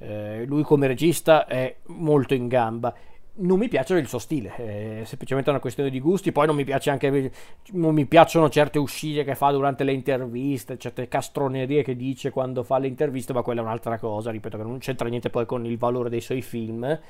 eh, 0.00 0.44
lui 0.44 0.64
come 0.64 0.88
regista 0.88 1.46
è 1.46 1.76
molto 1.86 2.34
in 2.34 2.48
gamba 2.48 2.92
non 3.40 3.58
mi 3.58 3.68
piace 3.68 3.94
il 3.94 4.08
suo 4.08 4.18
stile, 4.18 4.54
è 4.54 5.04
semplicemente 5.04 5.50
una 5.50 5.60
questione 5.60 5.90
di 5.90 6.00
gusti. 6.00 6.32
Poi 6.32 6.46
non 6.46 6.56
mi 6.56 6.64
anche. 6.70 7.32
Non 7.72 7.94
mi 7.94 8.06
piacciono 8.06 8.48
certe 8.48 8.78
uscite 8.78 9.24
che 9.24 9.34
fa 9.34 9.50
durante 9.50 9.84
le 9.84 9.92
interviste, 9.92 10.78
certe 10.78 11.08
castronerie 11.08 11.82
che 11.82 11.96
dice 11.96 12.30
quando 12.30 12.62
fa 12.62 12.78
le 12.78 12.86
interviste, 12.86 13.32
ma 13.32 13.42
quella 13.42 13.60
è 13.60 13.64
un'altra 13.64 13.98
cosa. 13.98 14.30
Ripeto 14.30 14.56
che 14.56 14.62
non 14.62 14.78
c'entra 14.78 15.08
niente 15.08 15.30
poi 15.30 15.46
con 15.46 15.64
il 15.66 15.78
valore 15.78 16.08
dei 16.08 16.20
suoi 16.20 16.42
film. 16.42 17.00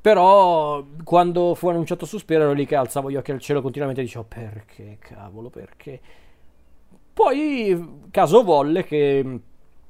Però 0.00 0.84
quando 1.02 1.54
fu 1.54 1.68
annunciato 1.68 2.04
Suspiria 2.04 2.44
ero 2.44 2.52
lì 2.52 2.66
che 2.66 2.74
alzavo 2.74 3.10
gli 3.10 3.16
occhi 3.16 3.32
al 3.32 3.40
cielo 3.40 3.62
continuamente 3.62 4.02
e 4.02 4.04
dicevo 4.04 4.24
perché 4.28 4.98
cavolo, 5.00 5.48
perché? 5.48 6.00
Poi 7.14 8.02
caso 8.10 8.42
volle 8.42 8.84
che 8.84 9.40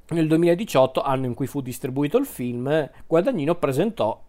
nel 0.07 0.27
2018, 0.27 1.01
anno 1.01 1.25
in 1.25 1.33
cui 1.33 1.47
fu 1.47 1.59
distribuito 1.61 2.17
il 2.17 2.25
film, 2.25 2.89
Guadagnino 3.07 3.55
presentò 3.55 4.21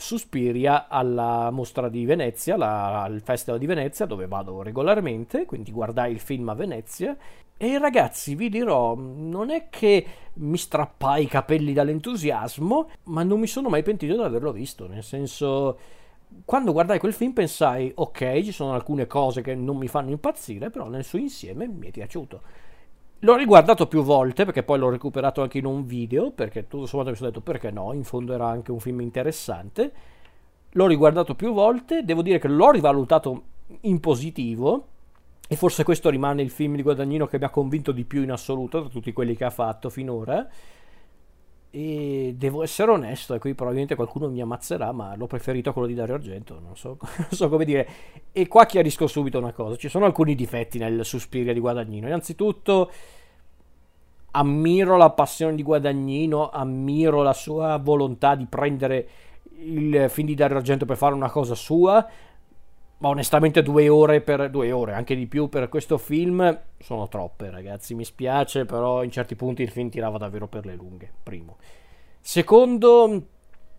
Suspiria 0.00 0.88
alla 0.88 1.50
mostra 1.50 1.88
di 1.88 2.04
Venezia, 2.04 2.56
la, 2.56 3.02
al 3.02 3.20
Festival 3.20 3.60
di 3.60 3.66
Venezia, 3.66 4.06
dove 4.06 4.26
vado 4.26 4.62
regolarmente, 4.62 5.46
quindi 5.46 5.70
guardai 5.70 6.12
il 6.12 6.20
film 6.20 6.48
a 6.48 6.54
Venezia. 6.54 7.16
E 7.56 7.78
ragazzi, 7.78 8.34
vi 8.34 8.48
dirò, 8.48 8.94
non 8.96 9.50
è 9.50 9.68
che 9.68 10.06
mi 10.34 10.56
strappai 10.56 11.24
i 11.24 11.28
capelli 11.28 11.72
dall'entusiasmo, 11.72 12.90
ma 13.04 13.22
non 13.22 13.38
mi 13.38 13.46
sono 13.46 13.68
mai 13.68 13.82
pentito 13.82 14.14
di 14.14 14.22
averlo 14.22 14.50
visto, 14.50 14.88
nel 14.88 15.02
senso 15.02 15.78
quando 16.44 16.72
guardai 16.72 16.98
quel 16.98 17.12
film 17.12 17.32
pensai, 17.32 17.92
ok, 17.94 18.42
ci 18.42 18.52
sono 18.52 18.72
alcune 18.72 19.06
cose 19.06 19.42
che 19.42 19.54
non 19.54 19.76
mi 19.76 19.88
fanno 19.88 20.10
impazzire, 20.10 20.70
però 20.70 20.88
nel 20.88 21.04
suo 21.04 21.18
insieme 21.18 21.66
mi 21.66 21.88
è 21.88 21.90
piaciuto. 21.90 22.40
L'ho 23.22 23.36
riguardato 23.36 23.86
più 23.86 24.02
volte 24.02 24.46
perché 24.46 24.62
poi 24.62 24.78
l'ho 24.78 24.88
recuperato 24.88 25.42
anche 25.42 25.58
in 25.58 25.66
un 25.66 25.84
video, 25.84 26.30
perché 26.30 26.66
tutto 26.66 26.86
sommato 26.86 27.10
mi 27.10 27.16
sono 27.16 27.28
detto 27.28 27.42
perché 27.42 27.70
no, 27.70 27.92
in 27.92 28.02
fondo 28.02 28.32
era 28.32 28.48
anche 28.48 28.72
un 28.72 28.80
film 28.80 29.00
interessante. 29.00 29.92
L'ho 30.70 30.86
riguardato 30.86 31.34
più 31.34 31.52
volte, 31.52 32.02
devo 32.02 32.22
dire 32.22 32.38
che 32.38 32.48
l'ho 32.48 32.70
rivalutato 32.70 33.42
in 33.82 34.00
positivo 34.00 34.86
e 35.46 35.54
forse 35.56 35.84
questo 35.84 36.08
rimane 36.08 36.40
il 36.40 36.48
film 36.48 36.76
di 36.76 36.82
Guadagnino 36.82 37.26
che 37.26 37.38
mi 37.38 37.44
ha 37.44 37.50
convinto 37.50 37.92
di 37.92 38.04
più 38.04 38.22
in 38.22 38.30
assoluto 38.30 38.80
tra 38.80 38.88
tutti 38.88 39.12
quelli 39.12 39.36
che 39.36 39.44
ha 39.44 39.50
fatto 39.50 39.90
finora. 39.90 40.48
E 41.72 42.34
devo 42.36 42.64
essere 42.64 42.90
onesto, 42.90 43.34
e 43.34 43.38
qui 43.38 43.54
probabilmente 43.54 43.94
qualcuno 43.94 44.28
mi 44.28 44.40
ammazzerà, 44.40 44.90
ma 44.90 45.14
l'ho 45.14 45.28
preferito 45.28 45.70
a 45.70 45.72
quello 45.72 45.86
di 45.86 45.94
Dario 45.94 46.14
Argento, 46.14 46.58
non 46.60 46.76
so, 46.76 46.98
non 47.00 47.26
so 47.30 47.48
come 47.48 47.64
dire. 47.64 47.88
E 48.32 48.48
qua 48.48 48.66
chiarisco 48.66 49.06
subito 49.06 49.38
una 49.38 49.52
cosa, 49.52 49.76
ci 49.76 49.88
sono 49.88 50.04
alcuni 50.04 50.34
difetti 50.34 50.78
nel 50.78 51.04
Suspiria 51.04 51.52
di 51.52 51.60
Guadagnino. 51.60 52.08
Innanzitutto, 52.08 52.90
ammiro 54.32 54.96
la 54.96 55.10
passione 55.10 55.54
di 55.54 55.62
Guadagnino, 55.62 56.50
ammiro 56.50 57.22
la 57.22 57.32
sua 57.32 57.76
volontà 57.78 58.34
di 58.34 58.46
prendere 58.46 59.08
il 59.60 60.06
film 60.08 60.26
di 60.26 60.34
Dario 60.34 60.56
Argento 60.56 60.86
per 60.86 60.96
fare 60.96 61.14
una 61.14 61.30
cosa 61.30 61.54
sua, 61.54 62.04
ma 63.00 63.08
onestamente 63.08 63.62
due 63.62 63.88
ore 63.88 64.20
per 64.20 64.50
due 64.50 64.72
ore, 64.72 64.92
anche 64.92 65.14
di 65.14 65.26
più 65.26 65.48
per 65.48 65.70
questo 65.70 65.96
film 65.96 66.58
sono 66.78 67.08
troppe, 67.08 67.50
ragazzi. 67.50 67.94
Mi 67.94 68.04
spiace, 68.04 68.66
però 68.66 69.02
in 69.02 69.10
certi 69.10 69.36
punti 69.36 69.62
il 69.62 69.70
film 69.70 69.88
tirava 69.88 70.18
davvero 70.18 70.46
per 70.48 70.66
le 70.66 70.74
lunghe. 70.74 71.10
Primo. 71.22 71.56
Secondo, 72.20 73.26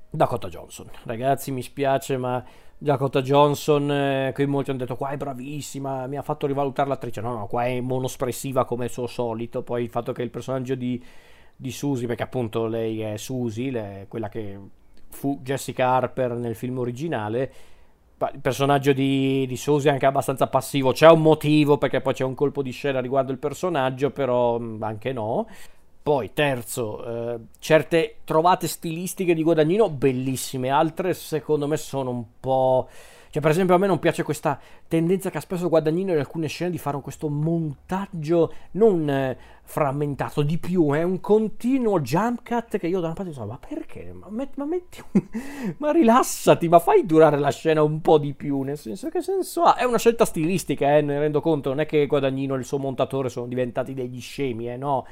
Dakota 0.09 0.47
Johnson. 0.47 0.89
Ragazzi, 1.03 1.51
mi 1.51 1.61
spiace, 1.61 2.17
ma 2.17 2.43
Dakota 2.75 3.21
Johnson, 3.21 3.91
eh, 3.91 4.31
qui 4.33 4.47
molti 4.47 4.71
hanno 4.71 4.79
detto 4.79 4.95
qua 4.95 5.09
è 5.09 5.17
bravissima, 5.17 6.07
mi 6.07 6.17
ha 6.17 6.23
fatto 6.23 6.47
rivalutare 6.47 6.89
l'attrice. 6.89 7.21
No, 7.21 7.35
no, 7.35 7.45
qua 7.45 7.65
è 7.65 7.79
monospressiva 7.79 8.65
come 8.65 8.85
il 8.85 8.91
suo 8.91 9.05
solito. 9.05 9.61
Poi 9.61 9.83
il 9.83 9.89
fatto 9.89 10.13
che 10.13 10.23
il 10.23 10.31
personaggio 10.31 10.73
di, 10.73 10.99
di 11.55 11.71
Susie, 11.71 12.07
perché 12.07 12.23
appunto 12.23 12.65
lei 12.65 13.01
è 13.01 13.17
Susie, 13.17 13.69
le, 13.69 14.05
quella 14.07 14.29
che 14.29 14.59
fu 15.09 15.39
Jessica 15.43 15.89
Harper 15.89 16.31
nel 16.31 16.55
film 16.55 16.79
originale 16.79 17.53
il 18.33 18.39
personaggio 18.39 18.93
di, 18.93 19.45
di 19.47 19.57
Susi 19.57 19.87
è 19.87 19.91
anche 19.91 20.05
abbastanza 20.05 20.47
passivo. 20.47 20.91
C'è 20.91 21.09
un 21.09 21.21
motivo 21.21 21.77
perché 21.77 22.01
poi 22.01 22.13
c'è 22.13 22.23
un 22.23 22.35
colpo 22.35 22.61
di 22.61 22.71
scena 22.71 22.99
riguardo 22.99 23.31
il 23.31 23.37
personaggio, 23.37 24.11
però 24.11 24.59
mm, 24.59 24.83
anche 24.83 25.13
no. 25.13 25.47
Poi, 26.03 26.31
terzo, 26.33 27.33
eh, 27.33 27.39
certe 27.59 28.15
trovate 28.23 28.67
stilistiche 28.67 29.35
di 29.35 29.43
Guadagnino 29.43 29.89
bellissime, 29.89 30.69
altre 30.69 31.13
secondo 31.13 31.67
me 31.67 31.77
sono 31.77 32.09
un 32.09 32.23
po' 32.39 32.89
Cioè, 33.31 33.41
per 33.41 33.51
esempio, 33.51 33.75
a 33.75 33.77
me 33.77 33.87
non 33.87 33.97
piace 33.97 34.23
questa 34.23 34.59
tendenza 34.89 35.29
che 35.29 35.37
ha 35.37 35.41
spesso 35.41 35.69
Guadagnino 35.69 36.11
in 36.11 36.19
alcune 36.19 36.47
scene 36.47 36.69
di 36.69 36.77
fare 36.77 36.99
questo 36.99 37.29
montaggio 37.29 38.53
non 38.71 39.09
eh, 39.09 39.37
frammentato, 39.63 40.41
di 40.41 40.57
più, 40.57 40.91
è 40.91 41.01
un 41.01 41.21
continuo 41.21 42.01
jump 42.01 42.41
cut 42.45 42.77
che 42.77 42.87
io 42.87 42.99
da 42.99 43.05
una 43.05 43.15
parte 43.15 43.31
dico, 43.31 43.45
ma 43.45 43.57
perché? 43.57 44.11
Ma, 44.11 44.27
met- 44.29 44.57
ma 44.57 44.65
metti 44.65 45.01
un... 45.13 45.27
ma 45.79 45.91
rilassati, 45.91 46.67
ma 46.67 46.79
fai 46.79 47.05
durare 47.05 47.39
la 47.39 47.51
scena 47.51 47.81
un 47.81 48.01
po' 48.01 48.17
di 48.17 48.33
più, 48.33 48.63
nel 48.63 48.77
senso 48.77 49.07
che 49.07 49.21
senso 49.21 49.61
ha? 49.61 49.75
È 49.77 49.85
una 49.85 49.97
scelta 49.97 50.25
stilistica, 50.25 50.97
eh, 50.97 51.01
ne 51.01 51.17
rendo 51.17 51.39
conto, 51.39 51.69
non 51.69 51.79
è 51.79 51.85
che 51.85 52.05
Guadagnino 52.07 52.55
e 52.55 52.57
il 52.57 52.65
suo 52.65 52.79
montatore 52.79 53.29
sono 53.29 53.47
diventati 53.47 53.93
degli 53.93 54.19
scemi, 54.19 54.69
eh, 54.69 54.75
no 54.75 55.05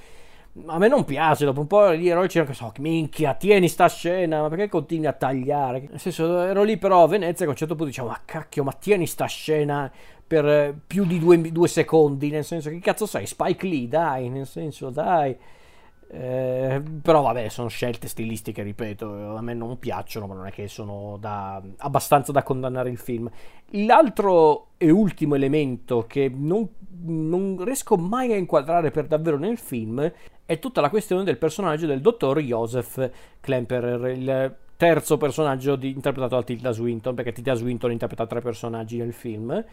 a 0.65 0.77
me 0.77 0.87
non 0.87 1.05
piace, 1.05 1.45
dopo 1.45 1.61
un 1.61 1.67
po' 1.67 1.93
gli 1.93 2.09
eroi 2.09 2.27
c'erano 2.27 2.51
che 2.51 2.55
so, 2.55 2.71
minchia, 2.79 3.33
tieni 3.33 3.67
sta 3.67 3.87
scena, 3.87 4.41
ma 4.41 4.49
perché 4.49 4.67
continui 4.67 5.05
a 5.05 5.13
tagliare? 5.13 5.87
Nel 5.89 5.99
senso, 5.99 6.41
ero 6.41 6.63
lì 6.63 6.77
però 6.77 7.03
a 7.03 7.07
Venezia 7.07 7.39
che 7.39 7.45
a 7.45 7.49
un 7.49 7.55
certo 7.55 7.75
punto 7.75 7.89
dicevo, 7.89 8.09
ma 8.09 8.21
cacchio, 8.25 8.63
ma 8.63 8.73
tieni 8.73 9.05
sta 9.05 9.25
scena 9.25 9.91
per 10.25 10.45
eh, 10.45 10.75
più 10.85 11.05
di 11.05 11.19
due, 11.19 11.39
due 11.51 11.67
secondi, 11.67 12.29
nel 12.29 12.43
senso, 12.43 12.69
che 12.69 12.79
cazzo 12.79 13.05
sei, 13.05 13.25
Spike 13.25 13.67
Lee, 13.67 13.87
dai, 13.87 14.29
nel 14.29 14.47
senso, 14.47 14.89
dai. 14.89 15.37
Eh, 16.11 16.81
però 17.03 17.21
vabbè, 17.21 17.49
sono 17.49 17.67
scelte 17.67 18.07
stilistiche, 18.07 18.63
ripeto, 18.63 19.35
a 19.35 19.41
me 19.41 19.53
non 19.53 19.77
piacciono, 19.77 20.25
ma 20.25 20.33
non 20.33 20.47
è 20.47 20.51
che 20.51 20.67
sono 20.67 21.17
da, 21.19 21.61
abbastanza 21.77 22.31
da 22.31 22.43
condannare 22.43 22.89
il 22.89 22.97
film. 22.97 23.29
L'altro 23.71 24.69
e 24.77 24.89
ultimo 24.89 25.35
elemento 25.35 26.05
che 26.07 26.31
non, 26.33 26.67
non 27.05 27.63
riesco 27.63 27.95
mai 27.95 28.33
a 28.33 28.37
inquadrare 28.37 28.89
per 28.89 29.05
davvero 29.05 29.37
nel 29.37 29.57
film 29.57 30.11
è 30.49 30.57
tutta 30.57 30.81
la 30.81 30.89
questione 30.89 31.23
del 31.23 31.37
personaggio 31.37 31.85
del 31.85 32.01
dottor 32.01 32.39
Joseph 32.39 33.11
Klemperer, 33.39 34.07
il 34.07 34.55
terzo 34.75 35.15
personaggio 35.15 35.75
di, 35.75 35.91
interpretato 35.91 36.37
da 36.37 36.41
Tilda 36.41 36.71
Swinton, 36.71 37.13
perché 37.13 37.33
Tilda 37.33 37.53
Swinton 37.53 37.91
interpreta 37.91 38.25
tre 38.25 38.41
personaggi 38.41 38.97
nel 38.97 39.13
film. 39.13 39.63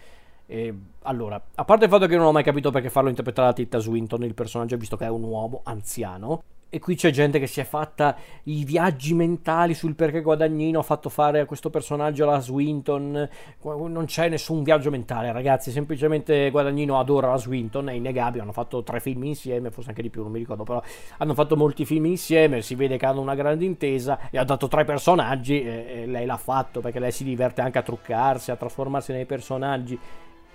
E, 0.44 0.74
allora, 1.04 1.42
a 1.54 1.64
parte 1.64 1.86
il 1.86 1.90
fatto 1.90 2.06
che 2.06 2.16
non 2.18 2.26
ho 2.26 2.32
mai 2.32 2.42
capito 2.42 2.70
perché 2.70 2.90
farlo 2.90 3.08
interpretare 3.08 3.48
da 3.48 3.54
Tilda 3.54 3.78
Swinton, 3.78 4.22
il 4.24 4.34
personaggio, 4.34 4.76
visto 4.76 4.98
che 4.98 5.06
è 5.06 5.08
un 5.08 5.22
uomo 5.22 5.62
anziano, 5.64 6.42
e 6.76 6.78
qui 6.78 6.94
c'è 6.94 7.10
gente 7.10 7.38
che 7.38 7.46
si 7.46 7.58
è 7.58 7.64
fatta 7.64 8.14
i 8.44 8.62
viaggi 8.62 9.14
mentali 9.14 9.72
sul 9.72 9.94
perché 9.94 10.20
Guadagnino 10.20 10.80
ha 10.80 10.82
fatto 10.82 11.08
fare 11.08 11.40
a 11.40 11.46
questo 11.46 11.70
personaggio 11.70 12.26
la 12.26 12.38
Swinton. 12.38 13.26
Non 13.62 14.04
c'è 14.04 14.28
nessun 14.28 14.62
viaggio 14.62 14.90
mentale, 14.90 15.32
ragazzi. 15.32 15.70
Semplicemente 15.70 16.50
Guadagnino 16.50 16.98
adora 16.98 17.30
la 17.30 17.38
Swinton, 17.38 17.88
è 17.88 17.94
innegabile. 17.94 18.42
Hanno 18.42 18.52
fatto 18.52 18.82
tre 18.82 19.00
film 19.00 19.24
insieme, 19.24 19.70
forse 19.70 19.88
anche 19.88 20.02
di 20.02 20.10
più, 20.10 20.20
non 20.20 20.30
mi 20.30 20.38
ricordo. 20.38 20.64
Però 20.64 20.82
hanno 21.16 21.32
fatto 21.32 21.56
molti 21.56 21.86
film 21.86 22.04
insieme. 22.04 22.60
Si 22.60 22.74
vede 22.74 22.98
che 22.98 23.06
hanno 23.06 23.22
una 23.22 23.34
grande 23.34 23.64
intesa. 23.64 24.28
E 24.30 24.36
ha 24.36 24.44
dato 24.44 24.68
tre 24.68 24.84
personaggi. 24.84 25.62
E, 25.62 26.02
e 26.02 26.06
lei 26.06 26.26
l'ha 26.26 26.36
fatto 26.36 26.80
perché 26.80 26.98
lei 26.98 27.10
si 27.10 27.24
diverte 27.24 27.62
anche 27.62 27.78
a 27.78 27.82
truccarsi, 27.82 28.50
a 28.50 28.56
trasformarsi 28.56 29.12
nei 29.12 29.24
personaggi. 29.24 29.98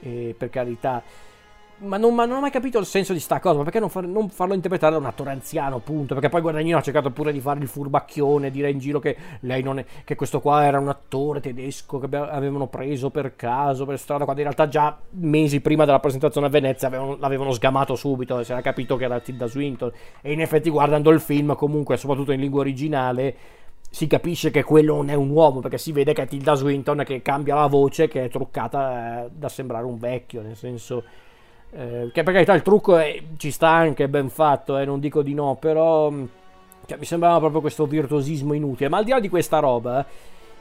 E 0.01 0.35
per 0.37 0.51
carità 0.51 1.01
ma 1.81 1.97
non, 1.97 2.13
ma 2.13 2.25
non, 2.25 2.37
ho 2.37 2.41
mai 2.41 2.51
capito 2.51 2.79
il 2.79 2.85
senso 2.85 3.13
di 3.13 3.19
sta 3.19 3.39
cosa. 3.39 3.57
Ma 3.57 3.63
perché 3.63 3.79
non, 3.79 3.89
far, 3.89 4.05
non, 4.05 4.29
farlo 4.29 4.53
interpretare 4.53 4.93
da 4.93 4.99
un 4.99 5.05
attore 5.05 5.31
anziano, 5.31 5.77
appunto? 5.77 6.13
Perché 6.13 6.29
poi 6.29 6.41
Guadagnino 6.41 6.77
ha 6.77 6.81
cercato 6.81 7.11
pure 7.11 7.31
di 7.31 7.39
fare 7.39 7.59
il 7.59 7.67
furbacchione, 7.67 8.51
dire 8.51 8.69
in 8.69 8.79
giro 8.79 8.99
che 8.99 9.15
è. 9.39 9.85
che 10.03 10.15
questo 10.15 10.39
qua 10.39 10.65
era 10.65 10.79
un 10.79 10.89
attore 10.89 11.39
tedesco 11.39 11.99
che 11.99 12.15
avevano 12.15 12.67
preso 12.67 13.09
per 13.09 13.35
caso, 13.35 13.85
per 13.85 13.97
strada, 13.97 14.23
quando 14.23 14.41
in 14.41 14.47
realtà 14.47 14.67
già 14.67 14.97
mesi 15.11 15.61
prima 15.61 15.85
della 15.85 15.99
presentazione 15.99 16.47
a 16.47 16.49
Venezia 16.49 16.87
avevano, 16.87 17.17
l'avevano 17.19 17.51
sgamato 17.51 17.95
subito 17.95 18.39
e 18.39 18.43
si 18.43 18.51
era 18.51 18.61
capito 18.61 18.95
che 18.95 19.05
era 19.05 19.19
Tilda 19.19 19.47
Swinton. 19.47 19.91
E 20.21 20.31
in 20.31 20.41
effetti, 20.41 20.69
guardando 20.69 21.09
il 21.09 21.19
film, 21.19 21.55
comunque, 21.55 21.97
soprattutto 21.97 22.31
in 22.31 22.39
lingua 22.39 22.61
originale 22.61 23.35
si 23.93 24.07
capisce 24.07 24.51
che 24.51 24.63
quello 24.63 24.95
non 24.95 25.09
è 25.09 25.15
un 25.15 25.29
uomo 25.29 25.59
perché 25.59 25.77
si 25.77 25.91
vede 25.91 26.13
che 26.13 26.21
è 26.21 26.27
Tilda 26.27 26.53
Swinton 26.53 27.03
che 27.05 27.21
cambia 27.21 27.55
la 27.55 27.67
voce 27.67 28.07
che 28.07 28.23
è 28.23 28.29
truccata 28.29 29.25
eh, 29.25 29.29
da 29.33 29.49
sembrare 29.49 29.83
un 29.83 29.97
vecchio 29.97 30.41
nel 30.41 30.55
senso 30.55 31.03
eh, 31.73 32.09
che 32.11 32.23
per 32.23 32.33
carità 32.33 32.53
il 32.53 32.61
trucco 32.61 32.97
è, 32.97 33.21
ci 33.37 33.51
sta 33.51 33.69
anche, 33.69 34.09
ben 34.09 34.29
fatto, 34.29 34.77
eh, 34.77 34.85
non 34.85 34.99
dico 34.99 35.21
di 35.21 35.33
no, 35.33 35.55
però 35.55 36.09
mm, 36.11 36.23
cioè, 36.85 36.97
mi 36.97 37.05
sembrava 37.05 37.39
proprio 37.39 37.61
questo 37.61 37.85
virtuosismo 37.85 38.53
inutile. 38.53 38.89
Ma 38.89 38.97
al 38.97 39.05
di 39.05 39.11
là 39.11 39.19
di 39.19 39.29
questa 39.29 39.59
roba, 39.59 40.05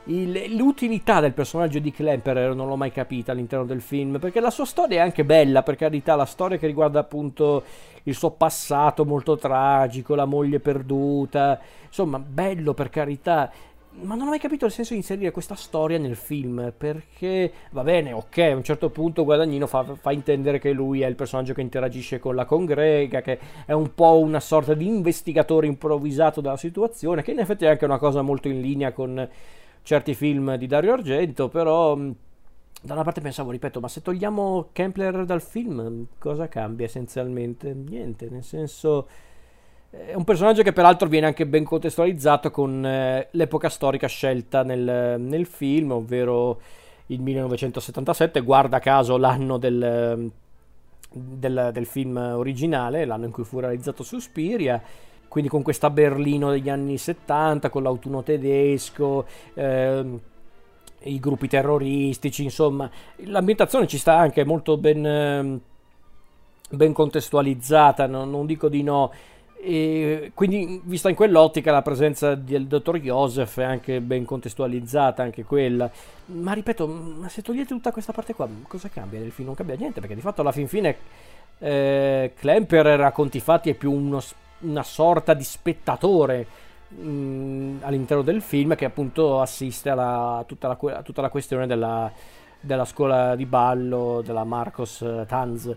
il, 0.05 0.55
l'utilità 0.57 1.21
del 1.21 1.33
personaggio 1.33 1.79
di 1.79 1.91
Klemperer 1.91 2.55
non 2.55 2.69
l'ho 2.69 2.77
mai 2.77 2.93
capita 2.93 3.33
all'interno 3.33 3.65
del 3.65 3.81
film, 3.81 4.19
perché 4.19 4.41
la 4.41 4.51
sua 4.51 4.65
storia 4.65 4.99
è 4.99 5.05
anche 5.05 5.25
bella, 5.25 5.63
per 5.63 5.77
carità, 5.77 6.15
la 6.15 6.25
storia 6.25 6.59
che 6.59 6.67
riguarda 6.67 7.01
appunto 7.01 7.65
il 8.05 8.15
suo 8.15 8.31
passato 8.31 9.05
molto 9.05 9.37
tragico, 9.37 10.15
la 10.15 10.25
moglie 10.25 10.61
perduta, 10.61 11.59
insomma, 11.87 12.19
bello 12.19 12.73
per 12.73 12.89
carità 12.89 13.51
ma 14.03 14.15
non 14.15 14.27
ho 14.27 14.31
mai 14.31 14.39
capito 14.39 14.67
il 14.67 14.73
senso 14.73 14.93
di 14.93 14.99
inserire 14.99 15.31
questa 15.31 15.55
storia 15.55 15.99
nel 15.99 16.17
film 16.17 16.73
perché 16.77 17.53
va 17.71 17.83
bene, 17.83 18.13
ok, 18.13 18.39
a 18.39 18.57
un 18.57 18.63
certo 18.63 18.91
punto 18.91 19.25
Guadagnino 19.25 19.67
fa, 19.67 19.85
fa, 19.95 20.13
intendere 20.13 20.59
che 20.59 20.73
lui 20.73 21.03
è 21.03 21.07
il 21.07 21.15
personaggio 21.15 21.55
che 21.55 21.61
interagisce 21.61 22.19
con 22.19 22.35
la 22.35 22.45
congrega, 22.45 23.21
che 23.21 23.39
è 23.67 23.73
un 23.73 23.95
po' 23.95 24.19
una 24.19 24.41
sorta 24.41 24.75
di 24.75 24.87
investigatore 24.87 25.67
improvvisato 25.67 26.41
della 26.41 26.57
situazione, 26.57 27.23
che 27.23 27.33
in 27.33 27.39
effetti 27.39 27.65
è 27.65 27.69
anche 27.69 27.85
una 27.85 27.99
cosa 27.99 28.23
molto 28.23 28.49
in 28.49 28.61
linea 28.61 28.93
con 28.93 29.29
certi 29.83 30.15
film 30.15 30.57
di 30.57 30.67
Dario 30.67 30.93
Argento, 30.93 31.49
però 31.49 31.97
da 32.83 32.95
una 32.95 33.05
parte 33.05 33.21
pensavo, 33.21 33.51
ripeto, 33.51 33.81
ma 33.81 33.89
se 33.89 34.01
togliamo 34.01 34.69
Kempler 34.73 35.25
dal 35.25 35.43
film, 35.43 36.07
cosa 36.19 36.49
cambia 36.49 36.87
essenzialmente? 36.87 37.75
Niente, 37.75 38.29
nel 38.31 38.43
senso 38.43 39.07
è 39.91 40.15
un 40.15 40.23
personaggio 40.23 40.63
che 40.63 40.73
peraltro 40.73 41.09
viene 41.09 41.27
anche 41.27 41.47
ben 41.47 41.65
contestualizzato 41.65 42.53
con 42.53 42.87
eh, 42.87 43.27
l'epoca 43.33 43.69
storica 43.69 44.07
scelta 44.07 44.63
nel, 44.63 45.21
nel, 45.21 45.47
film, 45.47 45.91
ovvero 45.91 46.61
il 47.07 47.21
1977, 47.21 48.41
guarda 48.41 48.79
caso 48.79 49.17
l'anno 49.17 49.59
del, 49.59 50.31
del, 51.11 51.71
del, 51.73 51.87
film 51.87 52.17
originale, 52.17 53.05
l'anno 53.05 53.25
in 53.25 53.33
cui 53.33 53.43
fu 53.43 53.59
realizzato 53.59 54.05
Suspiria, 54.05 54.81
quindi 55.27 55.51
con 55.51 55.63
questa 55.63 55.91
Berlino 55.91 56.51
degli 56.51 56.69
anni 56.69 56.97
70, 56.97 57.69
con 57.69 57.83
l'autunno 57.83 58.23
tedesco, 58.23 59.27
eh, 59.55 60.19
i 61.03 61.19
gruppi 61.19 61.49
terroristici, 61.49 62.45
insomma, 62.45 62.89
l'ambientazione 63.25 63.89
ci 63.89 63.99
sta 63.99 64.17
anche 64.17 64.45
molto 64.45 64.77
ben, 64.77 65.61
ben 66.71 66.93
contestualizzata, 66.93 68.07
no? 68.07 68.25
non 68.25 68.47
dico 68.47 68.69
di 68.69 68.85
no 68.85 69.11
e 69.63 70.33
quindi, 70.33 70.81
vista 70.85 71.11
in 71.11 71.15
quell'ottica, 71.15 71.71
la 71.71 71.83
presenza 71.83 72.35
del 72.35 72.67
dottor 72.67 72.99
Joseph 72.99 73.59
è 73.59 73.65
anche 73.65 74.01
ben 74.01 74.25
contestualizzata, 74.25 75.23
anche 75.23 75.45
quella. 75.45 75.91
Ma 76.27 76.55
ripeto, 76.55 76.87
ma 76.87 77.29
se 77.29 77.43
togliete 77.43 77.69
tutta 77.69 77.93
questa 77.93 78.13
parte 78.13 78.35
qua, 78.35 78.49
cosa 78.67 78.89
cambia 78.89 79.21
nel 79.21 79.33
film? 79.33 79.49
Non 79.49 79.57
cambia 79.57 79.77
niente, 79.77 80.01
perché 80.01 80.15
di 80.15 80.23
fatto 80.23 80.41
alla 80.41 80.53
fin 80.53 80.67
fine 80.67 80.97
eh, 81.59 82.33
Klemper 82.39 83.01
a 83.03 83.13
conti 83.13 83.39
fatti 83.39 83.69
è 83.69 83.75
più 83.75 83.93
uno, 83.93 84.23
una 84.61 84.83
sorta 84.83 85.35
di 85.35 85.45
spettatore 85.45 86.47
mh, 86.89 87.09
mm, 87.09 87.77
all'interno 87.83 88.23
del 88.23 88.41
film 88.41 88.75
che 88.75 88.87
appunto 88.87 89.43
assiste 89.43 89.91
alla, 89.91 90.39
a, 90.39 90.45
tutta 90.45 90.69
la, 90.69 90.79
a 90.97 91.03
tutta 91.03 91.21
la 91.21 91.29
questione 91.29 91.67
della, 91.67 92.11
della 92.61 92.87
scuola 92.87 93.37
di 93.37 93.45
ballo 93.45 94.23
della 94.25 94.45
Marcos 94.45 95.05
Tanz. 95.27 95.77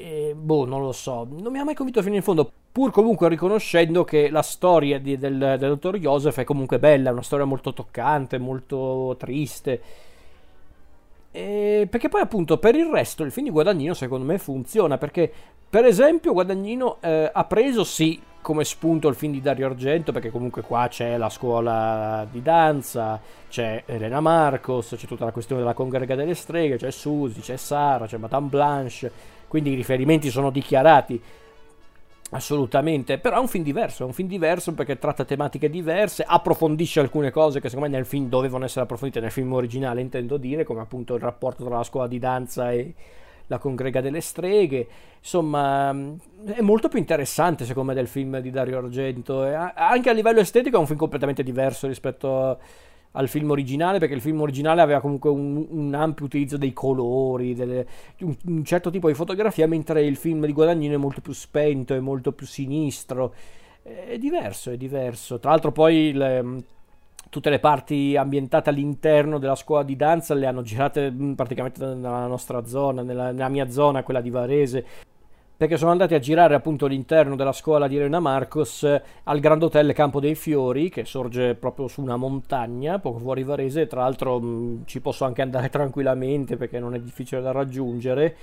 E, 0.00 0.32
boh, 0.32 0.64
non 0.64 0.80
lo 0.80 0.92
so, 0.92 1.26
non 1.28 1.50
mi 1.50 1.58
ha 1.58 1.64
mai 1.64 1.74
convinto 1.74 2.02
fino 2.02 2.14
in 2.14 2.22
fondo 2.22 2.52
pur 2.70 2.92
comunque 2.92 3.28
riconoscendo 3.28 4.04
che 4.04 4.30
la 4.30 4.42
storia 4.42 5.00
di, 5.00 5.18
del, 5.18 5.36
del 5.36 5.58
dottor 5.58 5.98
Joseph 5.98 6.38
è 6.38 6.44
comunque 6.44 6.78
bella, 6.78 7.08
è 7.08 7.12
una 7.12 7.22
storia 7.22 7.44
molto 7.44 7.72
toccante, 7.72 8.38
molto 8.38 9.16
triste. 9.18 9.82
E 11.32 11.88
perché 11.90 12.08
poi 12.08 12.20
appunto 12.20 12.58
per 12.58 12.76
il 12.76 12.86
resto 12.86 13.24
il 13.24 13.32
film 13.32 13.46
di 13.46 13.52
Guadagnino 13.52 13.92
secondo 13.92 14.24
me 14.24 14.38
funziona 14.38 14.98
perché 14.98 15.30
per 15.68 15.84
esempio 15.84 16.32
Guadagnino 16.32 16.98
eh, 17.00 17.30
ha 17.32 17.44
preso 17.44 17.82
sì 17.82 18.20
come 18.40 18.64
spunto 18.64 19.08
il 19.08 19.16
film 19.16 19.32
di 19.32 19.40
Dario 19.40 19.66
Argento 19.66 20.12
perché 20.12 20.30
comunque 20.30 20.62
qua 20.62 20.86
c'è 20.88 21.16
la 21.16 21.28
scuola 21.28 22.24
di 22.30 22.40
danza, 22.40 23.20
c'è 23.48 23.82
Elena 23.84 24.20
Marcos, 24.20 24.94
c'è 24.96 25.06
tutta 25.08 25.24
la 25.24 25.32
questione 25.32 25.60
della 25.60 25.74
congrega 25.74 26.14
delle 26.14 26.34
streghe, 26.34 26.76
c'è 26.76 26.92
Susie, 26.92 27.42
c'è 27.42 27.56
Sara, 27.56 28.06
c'è 28.06 28.16
Madame 28.16 28.46
Blanche, 28.46 29.36
quindi 29.48 29.72
i 29.72 29.74
riferimenti 29.74 30.30
sono 30.30 30.50
dichiarati 30.50 31.20
Assolutamente, 32.30 33.16
però 33.16 33.36
è 33.36 33.40
un 33.40 33.48
film 33.48 33.64
diverso, 33.64 34.02
è 34.02 34.06
un 34.06 34.12
film 34.12 34.28
diverso 34.28 34.74
perché 34.74 34.98
tratta 34.98 35.24
tematiche 35.24 35.70
diverse, 35.70 36.24
approfondisce 36.26 37.00
alcune 37.00 37.30
cose 37.30 37.58
che 37.58 37.70
secondo 37.70 37.88
me 37.88 37.96
nel 37.96 38.04
film 38.04 38.28
dovevano 38.28 38.66
essere 38.66 38.82
approfondite, 38.82 39.20
nel 39.20 39.30
film 39.30 39.50
originale 39.54 40.02
intendo 40.02 40.36
dire, 40.36 40.62
come 40.62 40.82
appunto 40.82 41.14
il 41.14 41.22
rapporto 41.22 41.64
tra 41.64 41.76
la 41.76 41.84
scuola 41.84 42.06
di 42.06 42.18
danza 42.18 42.70
e 42.70 42.92
la 43.46 43.56
congrega 43.56 44.02
delle 44.02 44.20
streghe, 44.20 44.86
insomma 45.18 45.88
è 46.44 46.60
molto 46.60 46.88
più 46.88 46.98
interessante 46.98 47.64
secondo 47.64 47.92
me 47.92 47.94
del 47.94 48.08
film 48.08 48.40
di 48.40 48.50
Dario 48.50 48.76
Argento, 48.76 49.42
anche 49.74 50.10
a 50.10 50.12
livello 50.12 50.40
estetico 50.40 50.76
è 50.76 50.80
un 50.80 50.86
film 50.86 50.98
completamente 50.98 51.42
diverso 51.42 51.86
rispetto 51.86 52.44
a 52.44 52.58
al 53.12 53.28
film 53.28 53.50
originale 53.50 53.98
perché 53.98 54.14
il 54.14 54.20
film 54.20 54.40
originale 54.40 54.80
aveva 54.80 55.00
comunque 55.00 55.30
un, 55.30 55.66
un 55.68 55.94
ampio 55.94 56.24
utilizzo 56.24 56.56
dei 56.56 56.72
colori, 56.72 57.54
delle, 57.54 57.86
un, 58.20 58.36
un, 58.46 58.64
certo 58.64 58.90
tipo 58.90 59.08
di 59.08 59.14
fotografia, 59.14 59.66
mentre 59.66 60.04
il 60.04 60.16
film 60.16 60.44
di 60.44 60.52
Guadagnino 60.52 60.94
è 60.94 60.98
molto 60.98 61.20
più 61.20 61.32
spento, 61.32 61.94
è 61.94 62.00
molto 62.00 62.32
più 62.32 62.46
sinistro. 62.46 63.34
È 63.82 64.18
diverso, 64.18 64.70
è 64.70 64.76
diverso. 64.76 65.38
Tra 65.38 65.50
l'altro 65.50 65.72
poi 65.72 66.12
le, 66.12 66.62
tutte 67.30 67.50
le 67.50 67.58
parti 67.58 68.16
ambientate 68.16 68.70
all'interno 68.70 69.38
della 69.38 69.54
scuola 69.54 69.82
di 69.82 69.96
danza 69.96 70.34
le 70.34 70.46
hanno 70.46 70.62
girate 70.62 71.10
mm, 71.10 71.32
praticamente 71.32 71.84
nella 71.84 72.26
nostra 72.26 72.64
zona, 72.66 73.02
nella, 73.02 73.32
nella 73.32 73.48
mia 73.48 73.70
zona, 73.70 74.02
quella 74.02 74.20
di 74.20 74.30
Varese 74.30 74.86
perché 75.58 75.76
sono 75.76 75.90
andati 75.90 76.14
a 76.14 76.20
girare 76.20 76.54
appunto 76.54 76.86
all'interno 76.86 77.34
della 77.34 77.50
scuola 77.50 77.88
di 77.88 77.96
Elena 77.96 78.20
Marcos 78.20 78.84
al 79.24 79.40
Grand 79.40 79.60
Hotel 79.60 79.92
Campo 79.92 80.20
dei 80.20 80.36
Fiori 80.36 80.88
che 80.88 81.04
sorge 81.04 81.56
proprio 81.56 81.88
su 81.88 82.00
una 82.00 82.14
montagna 82.14 83.00
poco 83.00 83.18
fuori 83.18 83.42
Varese. 83.42 83.88
Tra 83.88 84.02
l'altro 84.02 84.38
mh, 84.38 84.84
ci 84.86 85.00
posso 85.00 85.24
anche 85.24 85.42
andare 85.42 85.68
tranquillamente 85.68 86.56
perché 86.56 86.78
non 86.78 86.94
è 86.94 87.00
difficile 87.00 87.40
da 87.40 87.50
raggiungere 87.50 88.36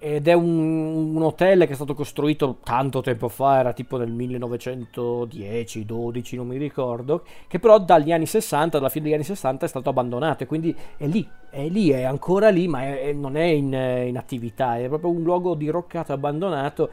ed 0.00 0.28
è 0.28 0.32
un, 0.32 1.16
un, 1.16 1.22
hotel 1.22 1.66
che 1.66 1.72
è 1.72 1.74
stato 1.74 1.92
costruito 1.92 2.58
tanto 2.62 3.00
tempo 3.00 3.26
fa, 3.28 3.58
era 3.58 3.72
tipo 3.72 3.96
nel 3.96 4.12
1910-12, 4.12 6.36
non 6.36 6.46
mi 6.46 6.56
ricordo, 6.56 7.24
che 7.48 7.58
però 7.58 7.80
dagli 7.80 8.12
anni 8.12 8.26
60, 8.26 8.78
dalla 8.78 8.90
fine 8.90 9.06
degli 9.06 9.14
anni 9.14 9.24
60 9.24 9.66
è 9.66 9.68
stato 9.68 9.88
abbandonato. 9.88 10.44
E 10.44 10.46
quindi 10.46 10.72
è 10.96 11.06
lì, 11.06 11.28
è 11.50 11.66
lì, 11.66 11.90
è 11.90 12.04
ancora 12.04 12.48
lì, 12.50 12.68
ma 12.68 12.82
è, 12.82 13.12
non 13.12 13.36
è 13.36 13.44
in, 13.44 13.72
in, 13.72 14.16
attività, 14.16 14.78
è 14.78 14.86
proprio 14.86 15.10
un 15.10 15.22
luogo 15.22 15.54
diroccato, 15.54 16.12
abbandonato. 16.12 16.90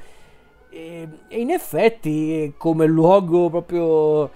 E, 0.69 1.07
e 1.27 1.39
in 1.39 1.51
effetti 1.51 2.55
come 2.57 2.87
luogo 2.87 3.49
proprio 3.49 4.31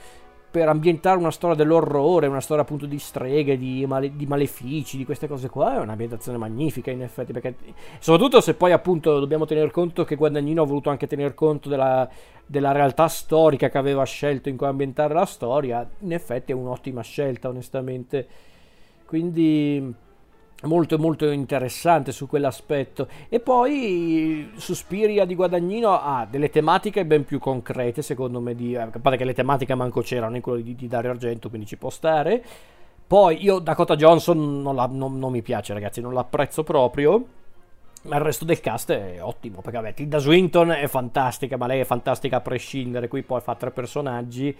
per 0.51 0.67
ambientare 0.67 1.17
una 1.17 1.31
storia 1.31 1.55
dell'orrore, 1.55 2.27
una 2.27 2.41
storia 2.41 2.63
appunto 2.63 2.85
di 2.85 2.97
streghe, 2.97 3.57
di, 3.57 3.85
male, 3.85 4.15
di, 4.15 4.25
malefici, 4.25 4.97
di 4.97 5.05
queste 5.05 5.27
cose 5.27 5.47
qua, 5.49 5.75
è 5.75 5.79
un'ambientazione 5.79 6.38
magnifica 6.38 6.89
in 6.89 7.03
effetti, 7.03 7.31
perché 7.31 7.55
soprattutto 7.99 8.41
se 8.41 8.55
poi 8.55 8.71
appunto 8.71 9.19
dobbiamo 9.19 9.45
tener 9.45 9.69
conto 9.69 10.03
che 10.03 10.15
Guadagnino 10.15 10.63
ha 10.63 10.65
voluto 10.65 10.89
anche 10.89 11.05
tener 11.05 11.35
conto 11.35 11.69
della, 11.69 12.09
della 12.45 12.71
realtà 12.71 13.07
storica 13.07 13.69
che 13.69 13.77
aveva 13.77 14.03
scelto 14.05 14.49
in 14.49 14.57
cui 14.57 14.65
ambientare 14.65 15.13
la 15.13 15.25
storia, 15.25 15.88
in 15.99 16.13
effetti 16.13 16.51
è 16.51 16.55
un'ottima 16.55 17.01
scelta 17.01 17.49
onestamente. 17.49 18.27
Quindi 19.05 19.93
molto 20.63 20.98
molto 20.98 21.30
interessante 21.30 22.12
su 22.12 22.28
quell'aspetto. 22.28 23.08
E 23.30 23.39
poi 23.39 24.52
Suspiria 24.56 25.26
di 25.26 25.36
Guadagnino 25.36 26.00
ha 26.00 26.28
delle 26.30 26.50
tematiche 26.50 27.06
ben 27.06 27.24
più 27.24 27.39
concrete 27.39 28.02
secondo 28.02 28.39
me 28.41 28.56
di, 28.56 28.76
a 28.76 28.88
parte 28.88 29.17
che 29.17 29.26
le 29.26 29.34
tematiche 29.34 29.76
manco 29.76 30.02
c'erano 30.02 30.36
in 30.36 30.41
quello 30.41 30.62
di, 30.62 30.76
di 30.76 30.88
Dario 30.88 31.12
Argento 31.12 31.50
quindi 31.50 31.67
ci 31.67 31.78
può 31.78 31.89
stare. 31.89 32.43
Poi 33.08 33.41
io 33.43 33.60
Dakota 33.60 33.95
Johnson 33.95 34.62
non, 34.62 34.76
la, 34.76 34.88
non, 34.91 35.17
non 35.17 35.32
mi 35.32 35.41
piace 35.41 35.74
ragazzi 35.74 36.02
non 36.02 36.13
l'apprezzo 36.13 36.63
proprio. 36.63 37.38
Ma 38.02 38.15
il 38.15 38.22
resto 38.22 38.45
del 38.45 38.62
cast 38.62 38.91
è 38.91 39.22
ottimo 39.22 39.62
perché 39.62 39.78
vabbè 39.78 39.93
Tilda 39.93 40.19
Swinton 40.19 40.72
è 40.72 40.88
fantastica 40.88 41.58
ma 41.58 41.67
lei 41.67 41.82
è 41.82 41.84
fantastica 41.84 42.38
a 42.38 42.41
prescindere 42.41 43.08
qui 43.08 43.24
poi 43.24 43.41
fa 43.41 43.56
tre 43.56 43.72
personaggi. 43.72 44.56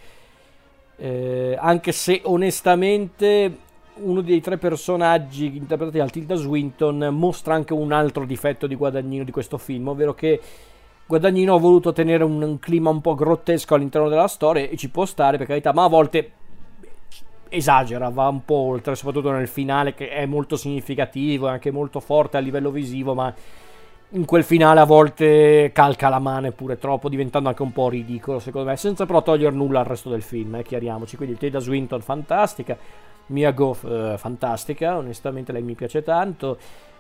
Eh, 1.02 1.56
anche 1.58 1.94
se 1.94 2.20
onestamente 2.26 3.68
uno 4.02 4.22
dei 4.22 4.42
tre 4.42 4.58
personaggi 4.58 5.56
interpretati 5.56 5.98
da 5.98 6.08
Tilda 6.08 6.36
Swinton 6.36 7.10
mostra 7.12 7.54
anche 7.54 7.74
un 7.74 7.92
altro 7.92 8.26
difetto 8.26 8.68
di 8.68 8.76
Guadagnino 8.76 9.24
di 9.24 9.32
questo 9.32 9.58
film, 9.58 9.90
ovvero 9.90 10.14
che 10.14 10.40
Guadagnino 11.06 11.56
ha 11.56 11.60
voluto 11.60 11.92
tenere 11.92 12.24
un, 12.24 12.42
un 12.42 12.60
clima 12.60 12.90
un 12.90 13.02
po' 13.02 13.16
grottesco 13.16 13.76
all'interno 13.76 14.10
della 14.10 14.28
storia 14.28 14.68
e 14.68 14.78
ci 14.78 14.90
può 14.90 15.06
stare 15.06 15.38
per 15.38 15.48
carità, 15.48 15.74
ma 15.74 15.86
a 15.86 15.90
volte 15.90 16.32
esagera, 17.50 18.10
va 18.10 18.28
un 18.28 18.46
po' 18.46 18.56
oltre, 18.56 18.96
soprattutto 18.96 19.32
nel 19.32 19.48
finale 19.48 19.94
che 19.94 20.10
è 20.10 20.26
molto 20.26 20.56
significativo 20.56 21.48
e 21.48 21.52
anche 21.52 21.72
molto 21.72 22.00
forte 22.00 22.38
a 22.38 22.40
livello 22.40 22.70
visivo, 22.70 23.14
ma 23.16 23.34
in 24.14 24.26
quel 24.26 24.44
finale 24.44 24.80
a 24.80 24.86
volte 24.86 25.72
calca 25.74 26.10
la 26.10 26.20
mano 26.20 26.52
pure 26.52 26.78
troppo, 26.78 27.10
diventando 27.10 27.50
anche 27.50 27.62
un 27.62 27.72
po' 27.72 27.90
ridicolo 27.90 28.40
secondo 28.40 28.70
me, 28.70 28.78
senza 28.78 29.06
però 29.06 29.22
togliere 29.22 29.56
nulla 29.56 29.80
al 29.80 29.86
resto 29.86 30.10
del 30.10 30.22
film, 30.22 30.56
eh, 30.56 30.64
chiariamoci. 30.64 31.16
Quindi 31.16 31.38
Tilda 31.38 31.60
Swinton 31.60 32.02
fantastica, 32.02 32.78
Mia 33.30 33.52
Goff 33.52 33.84
eh, 33.84 34.16
fantastica, 34.18 34.98
onestamente 34.98 35.52
lei 35.52 35.62
mi 35.62 35.76
piace 35.76 36.04
tanto. 36.04 36.58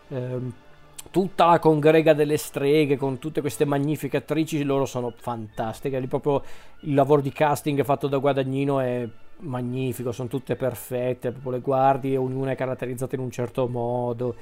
Eh, 0.07 0.67
tutta 1.11 1.45
la 1.45 1.59
congrega 1.59 2.13
delle 2.13 2.37
streghe 2.37 2.97
con 2.97 3.19
tutte 3.19 3.41
queste 3.41 3.65
magnifiche 3.65 4.17
attrici, 4.17 4.63
loro 4.63 4.85
sono 4.85 5.13
fantastiche. 5.15 5.99
Lì 5.99 6.07
proprio 6.07 6.41
il 6.81 6.93
lavoro 6.93 7.21
di 7.21 7.31
casting 7.31 7.83
fatto 7.83 8.07
da 8.07 8.17
Guadagnino 8.17 8.79
è 8.79 9.07
magnifico, 9.41 10.11
sono 10.11 10.27
tutte 10.27 10.55
perfette, 10.55 11.31
proprio 11.31 11.53
le 11.53 11.59
guardi 11.59 12.13
e 12.13 12.17
ognuna 12.17 12.51
è 12.51 12.55
caratterizzata 12.55 13.15
in 13.15 13.21
un 13.21 13.31
certo 13.31 13.67
modo. 13.67 14.35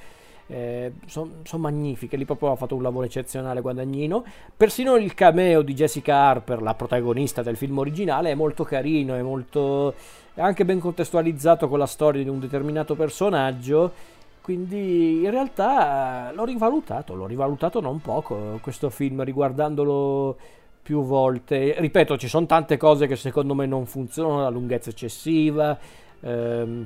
Eh, 0.50 0.94
sono 1.08 1.32
son 1.44 1.60
magnifiche, 1.60 2.16
lì 2.16 2.24
proprio 2.24 2.52
ha 2.52 2.56
fatto 2.56 2.76
un 2.76 2.82
lavoro 2.82 3.06
eccezionale 3.06 3.62
Guadagnino. 3.62 4.24
Persino 4.56 4.96
il 4.96 5.14
cameo 5.14 5.62
di 5.62 5.74
Jessica 5.74 6.16
Harper, 6.16 6.62
la 6.62 6.74
protagonista 6.74 7.44
del 7.44 7.58
film 7.58 7.78
originale, 7.78 8.32
è 8.32 8.36
molto 8.36 8.64
carino, 8.64 9.14
è 9.14 9.22
molto 9.22 9.94
è 10.38 10.42
anche 10.42 10.66
ben 10.66 10.80
contestualizzato 10.80 11.68
con 11.68 11.80
la 11.80 11.88
storia 11.88 12.22
di 12.22 12.30
un 12.30 12.40
determinato 12.40 12.94
personaggio. 12.94 13.92
Quindi 14.40 15.24
in 15.24 15.32
realtà 15.32 16.32
l'ho 16.32 16.46
rivalutato, 16.46 17.16
l'ho 17.16 17.26
rivalutato 17.26 17.82
non 17.82 18.00
poco 18.02 18.60
questo 18.62 18.92
film 18.92 19.24
riguardandolo 19.24 20.38
più 20.84 21.02
volte. 21.04 21.74
Ripeto, 21.80 22.20
ci 22.20 22.28
sono 22.28 22.46
tante 22.46 22.78
cose 22.78 23.08
che 23.08 23.16
secondo 23.16 23.56
me 23.56 23.66
non 23.66 23.88
funzionano, 23.88 24.42
la 24.42 24.50
lunghezza 24.50 24.92
eccessiva, 24.92 25.76
ehm, 26.20 26.86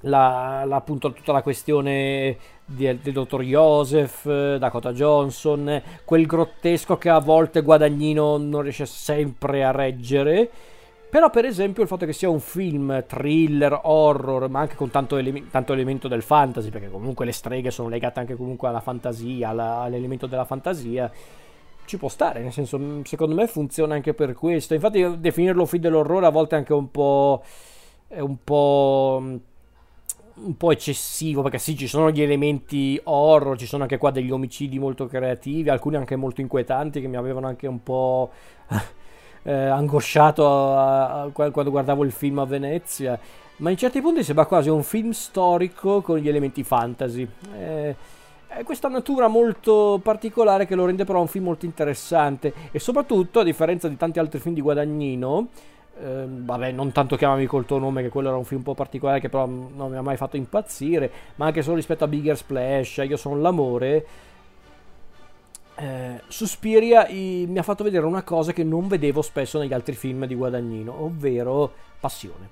la, 0.00 0.64
la, 0.66 0.76
appunto 0.76 1.12
tutta 1.12 1.30
la 1.30 1.42
questione 1.42 2.36
del 2.64 2.98
dottor 2.98 3.42
Joseph, 3.42 4.56
Dakota 4.56 4.92
Johnson, 4.92 5.80
quel 6.04 6.26
grottesco 6.26 6.98
che 6.98 7.08
a 7.08 7.20
volte 7.20 7.62
Guadagnino 7.62 8.36
non 8.36 8.62
riesce 8.62 8.84
sempre 8.84 9.62
a 9.62 9.70
reggere. 9.70 10.50
Però, 11.10 11.28
per 11.28 11.44
esempio, 11.44 11.82
il 11.82 11.88
fatto 11.88 12.06
che 12.06 12.12
sia 12.12 12.30
un 12.30 12.38
film 12.38 13.04
thriller, 13.04 13.80
horror, 13.82 14.48
ma 14.48 14.60
anche 14.60 14.76
con 14.76 14.90
tanto, 14.90 15.16
ele- 15.16 15.48
tanto, 15.50 15.72
elemento 15.72 16.06
del 16.06 16.22
fantasy, 16.22 16.70
perché 16.70 16.88
comunque 16.88 17.24
le 17.24 17.32
streghe 17.32 17.72
sono 17.72 17.88
legate 17.88 18.20
anche 18.20 18.36
comunque 18.36 18.68
alla 18.68 18.80
fantasia, 18.80 19.48
alla, 19.48 19.78
all'elemento 19.80 20.28
della 20.28 20.44
fantasia, 20.44 21.10
ci 21.84 21.96
può 21.98 22.08
stare, 22.08 22.40
nel 22.42 22.52
senso, 22.52 22.78
mm, 22.78 23.02
secondo 23.02 23.34
me 23.34 23.48
funziona 23.48 23.94
anche 23.94 24.14
per 24.14 24.34
questo. 24.34 24.74
Infatti, 24.74 25.18
definirlo 25.18 25.66
film 25.66 25.82
dell'orrore 25.82 26.26
a 26.26 26.30
volte 26.30 26.54
è 26.54 26.58
anche 26.58 26.72
un 26.74 26.90
po'. 26.92 27.42
è 28.06 28.20
un 28.20 28.36
po'. 28.44 29.18
Mm, 29.20 29.36
un 30.42 30.56
po' 30.56 30.70
eccessivo 30.70 31.42
perché 31.42 31.58
sì 31.58 31.76
ci 31.76 31.86
sono 31.86 32.10
gli 32.10 32.22
elementi 32.22 32.98
horror 33.04 33.58
ci 33.58 33.66
sono 33.66 33.82
anche 33.82 33.98
qua 33.98 34.10
degli 34.10 34.30
omicidi 34.30 34.78
molto 34.78 35.06
creativi 35.06 35.68
alcuni 35.68 35.96
anche 35.96 36.16
molto 36.16 36.40
inquietanti 36.40 37.00
che 37.02 37.08
mi 37.08 37.16
avevano 37.16 37.46
anche 37.46 37.66
un 37.66 37.82
po' 37.82 38.30
eh, 39.42 39.52
angosciato 39.52 40.46
a, 40.46 41.22
a, 41.22 41.28
quando 41.30 41.70
guardavo 41.70 42.04
il 42.04 42.12
film 42.12 42.38
a 42.38 42.44
Venezia, 42.44 43.18
ma 43.56 43.70
in 43.70 43.76
certi 43.76 44.00
punti 44.00 44.22
sembra 44.22 44.46
quasi 44.46 44.68
un 44.68 44.82
film 44.82 45.10
storico 45.10 46.00
con 46.00 46.18
gli 46.18 46.28
elementi 46.28 46.62
fantasy. 46.64 47.28
Eh, 47.56 47.94
è 48.52 48.64
questa 48.64 48.88
natura 48.88 49.28
molto 49.28 50.00
particolare 50.02 50.66
che 50.66 50.74
lo 50.74 50.84
rende 50.84 51.04
però 51.04 51.20
un 51.20 51.28
film 51.28 51.44
molto 51.44 51.66
interessante 51.66 52.52
e 52.72 52.80
soprattutto 52.80 53.38
a 53.38 53.44
differenza 53.44 53.86
di 53.86 53.96
tanti 53.96 54.18
altri 54.18 54.40
film 54.40 54.56
di 54.56 54.60
Guadagnino 54.60 55.46
eh, 56.02 56.24
vabbè 56.26 56.72
non 56.72 56.90
tanto 56.90 57.14
chiamami 57.14 57.46
col 57.46 57.64
tuo 57.64 57.78
nome 57.78 58.02
che 58.02 58.08
quello 58.08 58.26
era 58.26 58.36
un 58.36 58.44
film 58.44 58.58
un 58.58 58.64
po' 58.64 58.74
particolare 58.74 59.20
che 59.20 59.28
però 59.28 59.46
non 59.46 59.90
mi 59.90 59.96
ha 59.96 60.02
mai 60.02 60.16
fatto 60.16 60.36
impazzire 60.36 61.10
ma 61.36 61.46
anche 61.46 61.62
solo 61.62 61.76
rispetto 61.76 62.02
a 62.02 62.08
Bigger 62.08 62.36
Splash 62.36 63.04
Io 63.06 63.16
sono 63.16 63.36
l'amore 63.36 64.04
eh, 65.80 66.20
Suspiria 66.28 67.08
i, 67.08 67.46
mi 67.48 67.58
ha 67.58 67.62
fatto 67.62 67.82
vedere 67.84 68.04
una 68.04 68.22
cosa 68.22 68.52
che 68.52 68.64
non 68.64 68.86
vedevo 68.86 69.22
spesso 69.22 69.58
negli 69.58 69.72
altri 69.72 69.94
film 69.94 70.26
di 70.26 70.34
Guadagnino, 70.34 71.04
ovvero 71.04 71.72
passione. 71.98 72.50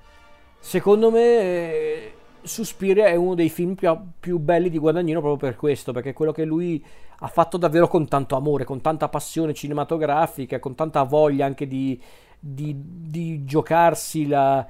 Secondo 0.57 1.11
me 1.11 1.21
eh, 1.21 2.13
Suspiria 2.41 3.05
è 3.05 3.15
uno 3.15 3.35
dei 3.35 3.49
film 3.49 3.75
più, 3.75 3.95
più, 4.19 4.39
belli 4.39 4.71
di 4.71 4.79
Guadagnino 4.79 5.19
proprio 5.19 5.51
per 5.51 5.59
questo, 5.59 5.91
perché 5.91 6.09
è 6.09 6.13
quello 6.13 6.31
che 6.31 6.43
lui 6.43 6.83
ha 7.19 7.27
fatto 7.27 7.57
davvero 7.57 7.87
con 7.87 8.07
tanto 8.07 8.35
amore, 8.35 8.63
con 8.63 8.81
tanta 8.81 9.09
passione 9.09 9.53
cinematografica, 9.53 10.57
con 10.57 10.73
tanta 10.73 11.03
voglia 11.03 11.45
anche 11.45 11.67
di, 11.67 12.01
di, 12.39 12.75
di 12.75 13.45
giocarsi 13.45 14.25
la, 14.25 14.65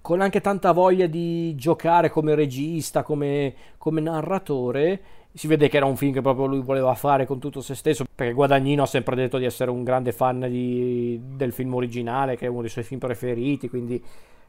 con 0.00 0.20
anche 0.20 0.40
tanta 0.40 0.70
voglia 0.70 1.06
di 1.06 1.56
giocare 1.56 2.08
come 2.08 2.36
regista, 2.36 3.02
come, 3.02 3.54
come 3.78 4.00
narratore 4.00 5.02
si 5.36 5.48
vede 5.48 5.68
che 5.68 5.78
era 5.78 5.86
un 5.86 5.96
film 5.96 6.12
che 6.12 6.20
proprio 6.20 6.46
lui 6.46 6.60
voleva 6.60 6.94
fare 6.94 7.26
con 7.26 7.40
tutto 7.40 7.60
se 7.60 7.74
stesso, 7.74 8.04
perché 8.14 8.32
Guadagnino 8.32 8.84
ha 8.84 8.86
sempre 8.86 9.16
detto 9.16 9.36
di 9.36 9.44
essere 9.44 9.70
un 9.72 9.82
grande 9.82 10.12
fan 10.12 10.46
di, 10.48 11.20
del 11.34 11.52
film 11.52 11.74
originale, 11.74 12.36
che 12.36 12.46
è 12.46 12.48
uno 12.48 12.60
dei 12.60 12.70
suoi 12.70 12.84
film 12.84 13.00
preferiti, 13.00 13.68
quindi 13.68 14.02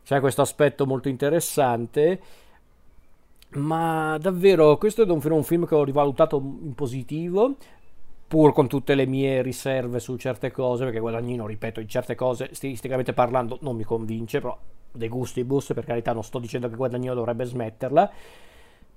c'è 0.04 0.20
questo 0.20 0.44
aspetto 0.44 0.86
molto 0.86 1.10
interessante. 1.10 2.20
Ma 3.54 4.18
davvero, 4.20 4.78
questo 4.78 5.04
è 5.04 5.10
un 5.10 5.44
film 5.44 5.66
che 5.66 5.74
ho 5.74 5.84
rivalutato 5.84 6.38
in 6.38 6.76
positivo, 6.76 7.56
pur 8.28 8.54
con 8.54 8.68
tutte 8.68 8.94
le 8.94 9.08
mie 9.08 9.42
riserve 9.42 10.00
su 10.00 10.16
certe 10.18 10.52
cose, 10.52 10.84
perché 10.84 11.00
Guadagnino, 11.00 11.48
ripeto, 11.48 11.80
in 11.80 11.88
certe 11.88 12.14
cose, 12.14 12.50
stilisticamente 12.52 13.14
parlando, 13.14 13.58
non 13.62 13.76
mi 13.76 13.84
convince, 13.84 14.40
però 14.40 14.56
dei 14.92 15.10
gusti 15.10 15.44
bus, 15.44 15.72
per 15.74 15.84
carità, 15.84 16.14
non 16.14 16.24
sto 16.24 16.38
dicendo 16.38 16.70
che 16.70 16.76
Guadagnino 16.76 17.16
dovrebbe 17.16 17.46
smetterla 17.46 18.12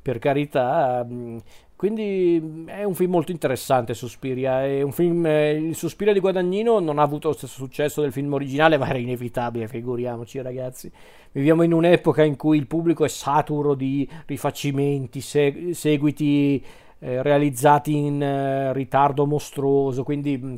per 0.00 0.18
carità. 0.18 1.06
Mm, 1.08 1.38
quindi 1.78 2.64
è 2.66 2.82
un 2.82 2.94
film 2.94 3.12
molto 3.12 3.30
interessante, 3.30 3.94
Suspiria. 3.94 4.64
È 4.64 4.82
un 4.82 4.90
film, 4.90 5.24
eh, 5.26 5.52
il 5.52 5.76
Suspiria 5.76 6.12
di 6.12 6.18
Guadagnino 6.18 6.80
non 6.80 6.98
ha 6.98 7.02
avuto 7.02 7.28
lo 7.28 7.34
stesso 7.34 7.54
successo 7.54 8.00
del 8.00 8.10
film 8.10 8.32
originale, 8.32 8.76
ma 8.78 8.88
era 8.88 8.98
inevitabile, 8.98 9.68
figuriamoci 9.68 10.42
ragazzi. 10.42 10.90
Viviamo 11.30 11.62
in 11.62 11.72
un'epoca 11.72 12.24
in 12.24 12.34
cui 12.34 12.58
il 12.58 12.66
pubblico 12.66 13.04
è 13.04 13.08
saturo 13.08 13.74
di 13.74 14.08
rifacimenti, 14.26 15.20
se- 15.20 15.70
seguiti 15.72 16.60
eh, 16.98 17.22
realizzati 17.22 17.94
in 17.94 18.20
eh, 18.20 18.72
ritardo 18.72 19.24
mostruoso, 19.24 20.02
quindi 20.02 20.36
mm, 20.36 20.54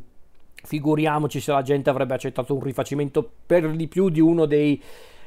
figuriamoci 0.55 1.39
se 1.39 1.53
la 1.53 1.61
gente 1.61 1.91
avrebbe 1.91 2.15
accettato 2.15 2.55
un 2.55 2.63
rifacimento 2.63 3.31
per 3.45 3.71
di 3.71 3.89
più 3.89 4.09
di 4.09 4.21
uno 4.21 4.47
dei, 4.47 4.81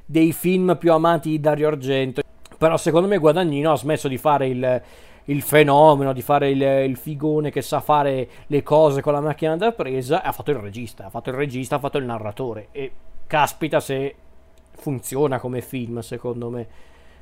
dei 0.03 0.31
film 0.33 0.75
più 0.79 0.91
amati 0.91 1.29
di 1.29 1.39
Dario 1.39 1.67
Argento 1.67 2.22
Però 2.63 2.77
secondo 2.77 3.09
me 3.09 3.17
Guadagnino 3.17 3.73
ha 3.73 3.75
smesso 3.75 4.07
di 4.07 4.17
fare 4.17 4.47
il, 4.47 4.81
il 5.25 5.41
fenomeno, 5.41 6.13
di 6.13 6.21
fare 6.21 6.49
il, 6.49 6.61
il, 6.61 6.95
figone 6.95 7.51
che 7.51 7.61
sa 7.61 7.81
fare 7.81 8.29
le 8.47 8.63
cose 8.63 9.01
con 9.01 9.11
la 9.11 9.19
macchina 9.19 9.57
da 9.57 9.73
presa 9.73 10.21
ha 10.23 10.31
fatto 10.31 10.51
il 10.51 10.59
regista, 10.59 11.07
ha 11.07 11.09
fatto 11.09 11.29
il 11.29 11.35
regista, 11.35 11.75
ha 11.75 11.79
fatto 11.79 11.97
il 11.97 12.05
narratore 12.05 12.69
e 12.71 12.89
caspita 13.27 13.81
se 13.81 14.15
funziona 14.77 15.39
come 15.39 15.59
film 15.59 15.99
secondo 15.99 16.49
me. 16.49 16.67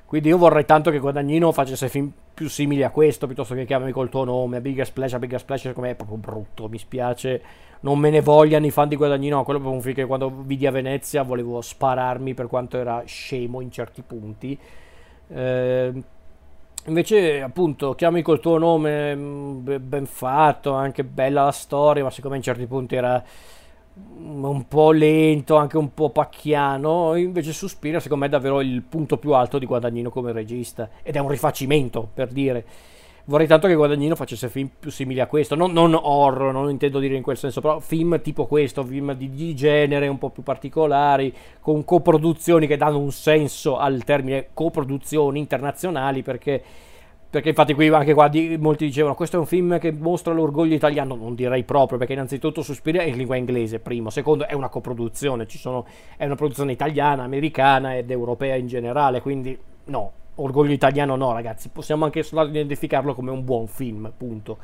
Quindi 0.05 0.27
io 0.27 0.37
vorrei 0.37 0.65
tanto 0.65 0.91
che 0.91 0.99
Guadagnino 0.99 1.51
facesse 1.51 1.89
film 1.89 2.11
più 2.35 2.47
simili 2.47 2.83
a 2.83 2.91
questo, 2.91 3.25
piuttosto 3.25 3.55
che 3.55 3.65
chiamami 3.65 3.91
col 3.91 4.09
tuo 4.09 4.23
nome, 4.23 4.57
a 4.57 4.61
Big 4.61 4.79
Splash, 4.79 5.13
a 5.13 5.17
Big 5.17 5.35
Splash, 5.37 5.61
secondo 5.61 5.87
me 5.87 5.93
è 5.93 5.97
proprio 5.97 6.17
brutto, 6.17 6.69
mi 6.69 6.77
spiace. 6.77 7.41
Non 7.79 7.97
me 7.97 8.11
ne 8.11 8.21
vogliano 8.21 8.67
i 8.67 8.71
fan 8.71 8.89
di 8.89 8.95
Guadagnino, 8.95 9.43
quello 9.43 9.57
è 9.57 9.61
proprio 9.63 9.81
un 9.81 9.81
film 9.81 9.95
che 9.95 10.05
quando 10.05 10.31
vidi 10.43 10.67
a 10.67 10.71
Venezia 10.71 11.23
volevo 11.23 11.61
spararmi 11.61 12.35
per 12.35 12.45
quanto 12.45 12.77
era 12.77 13.01
scemo 13.07 13.59
in 13.59 13.71
certi 13.71 14.03
punti. 14.03 14.59
Eh, 15.34 16.03
invece, 16.88 17.41
appunto, 17.41 17.93
chiami 17.95 18.21
col 18.21 18.39
tuo 18.39 18.57
nome, 18.57 19.15
mm, 19.15 19.75
ben 19.79 20.05
fatto, 20.05 20.73
anche 20.73 21.03
bella 21.03 21.45
la 21.45 21.51
storia, 21.51 22.03
ma 22.03 22.09
secondo 22.09 22.32
me 22.32 22.38
in 22.38 22.43
certi 22.43 22.65
punti 22.65 22.95
era 22.95 23.23
un 23.93 24.67
po' 24.67 24.91
lento, 24.91 25.55
anche 25.55 25.77
un 25.77 25.93
po' 25.93 26.09
pacchiano. 26.09 27.15
Invece 27.15 27.53
Suspira, 27.53 27.99
secondo 27.99 28.23
me, 28.25 28.29
è 28.29 28.34
davvero 28.34 28.61
il 28.61 28.82
punto 28.82 29.17
più 29.17 29.34
alto 29.34 29.57
di 29.59 29.65
Guadagnino 29.65 30.09
come 30.09 30.32
regista. 30.32 30.89
Ed 31.03 31.15
è 31.15 31.19
un 31.19 31.29
rifacimento, 31.29 32.07
per 32.13 32.27
dire. 32.29 32.65
Vorrei 33.26 33.47
tanto 33.47 33.67
che 33.67 33.76
Guadagnino 33.76 34.15
facesse 34.15 34.49
film 34.49 34.69
più 34.80 34.89
simili 34.89 35.19
a 35.19 35.28
questo. 35.28 35.55
Non, 35.55 35.72
non 35.72 35.93
horror, 35.93 36.51
non 36.51 36.69
intendo 36.69 36.99
dire 36.99 37.15
in 37.15 37.22
quel 37.22 37.38
senso, 37.38 37.61
però 37.61 37.80
film 37.80 38.19
tipo 38.22 38.45
questo, 38.45 38.84
film 38.84 39.13
di, 39.13 39.30
di 39.32 39.55
genere 39.55 40.07
un 40.07 40.17
po' 40.17 40.30
più 40.30 40.43
particolari, 40.43 41.34
con 41.59 41.86
coproduzioni 41.86 42.67
che 42.67 42.78
danno 42.78 42.99
un 42.99 43.11
senso 43.11 43.78
al 43.78 44.03
termine 44.03 44.47
coproduzioni 44.53 45.39
internazionali, 45.39 46.24
perché 46.24 46.63
perché 47.32 47.47
infatti 47.47 47.74
qui 47.74 47.88
anche 47.88 48.13
qua 48.13 48.28
di, 48.28 48.57
molti 48.59 48.84
dicevano 48.84 49.15
questo 49.15 49.38
è 49.38 49.39
un 49.39 49.45
film 49.45 49.80
che 49.80 49.93
mostra 49.93 50.34
l'orgoglio 50.34 50.76
italiano. 50.76 51.15
Non 51.15 51.34
direi 51.34 51.63
proprio 51.63 51.97
perché 51.97 52.11
innanzitutto 52.11 52.61
Suspiria 52.61 53.03
è 53.03 53.05
in 53.05 53.15
lingua 53.15 53.38
inglese 53.38 53.80
primo. 53.80 54.09
Secondo 54.09 54.45
è 54.45 54.53
una 54.53 54.67
coproduzione 54.67 55.45
sono, 55.47 55.86
è 56.17 56.26
una 56.26 56.36
produzione 56.36 56.74
italiana 56.74 57.24
americana 57.24 57.95
ed 57.95 58.11
europea 58.11 58.55
in 58.55 58.67
generale 58.67 59.22
quindi 59.22 59.57
no 59.86 60.11
orgoglio 60.36 60.73
italiano 60.73 61.15
no 61.15 61.34
ragazzi 61.34 61.69
possiamo 61.69 62.05
anche 62.05 62.23
solo 62.23 62.47
identificarlo 62.47 63.13
come 63.13 63.32
un 63.32 63.43
buon 63.43 63.67
film 63.67 64.11
punto 64.15 64.57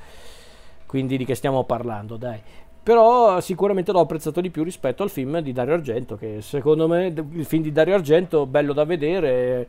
quindi 0.86 1.18
di 1.18 1.26
che 1.26 1.36
stiamo 1.36 1.64
parlando 1.64 2.18
dai 2.18 2.40
però 2.82 3.42
sicuramente 3.42 3.92
l'ho 3.92 4.00
apprezzato 4.00 4.40
di 4.40 4.50
più 4.50 4.64
rispetto 4.64 5.04
al 5.04 5.10
film 5.10 5.40
di 5.40 5.52
Dario 5.52 5.74
Argento 5.74 6.16
che 6.16 6.42
secondo 6.42 6.88
me 6.88 7.08
il 7.08 7.46
film 7.46 7.64
di 7.64 7.72
Dario 7.72 7.96
Argento 7.96 8.46
bello 8.46 8.72
da 8.72 8.86
vedere 8.86 9.68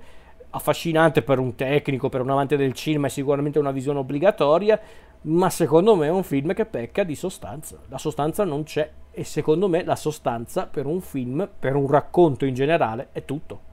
affascinante 0.50 1.22
per 1.22 1.38
un 1.38 1.54
tecnico, 1.54 2.08
per 2.08 2.20
un 2.20 2.30
amante 2.30 2.56
del 2.56 2.72
cinema, 2.72 3.06
è 3.06 3.10
sicuramente 3.10 3.58
una 3.58 3.70
visione 3.70 3.98
obbligatoria, 3.98 4.80
ma 5.22 5.50
secondo 5.50 5.94
me 5.96 6.06
è 6.06 6.10
un 6.10 6.22
film 6.22 6.54
che 6.54 6.64
pecca 6.64 7.02
di 7.02 7.14
sostanza. 7.14 7.78
La 7.88 7.98
sostanza 7.98 8.44
non 8.44 8.62
c'è 8.62 8.90
e 9.10 9.24
secondo 9.24 9.68
me 9.68 9.84
la 9.84 9.96
sostanza 9.96 10.66
per 10.66 10.86
un 10.86 11.00
film, 11.00 11.48
per 11.58 11.74
un 11.74 11.88
racconto 11.88 12.44
in 12.44 12.54
generale, 12.54 13.08
è 13.12 13.24
tutto. 13.24 13.67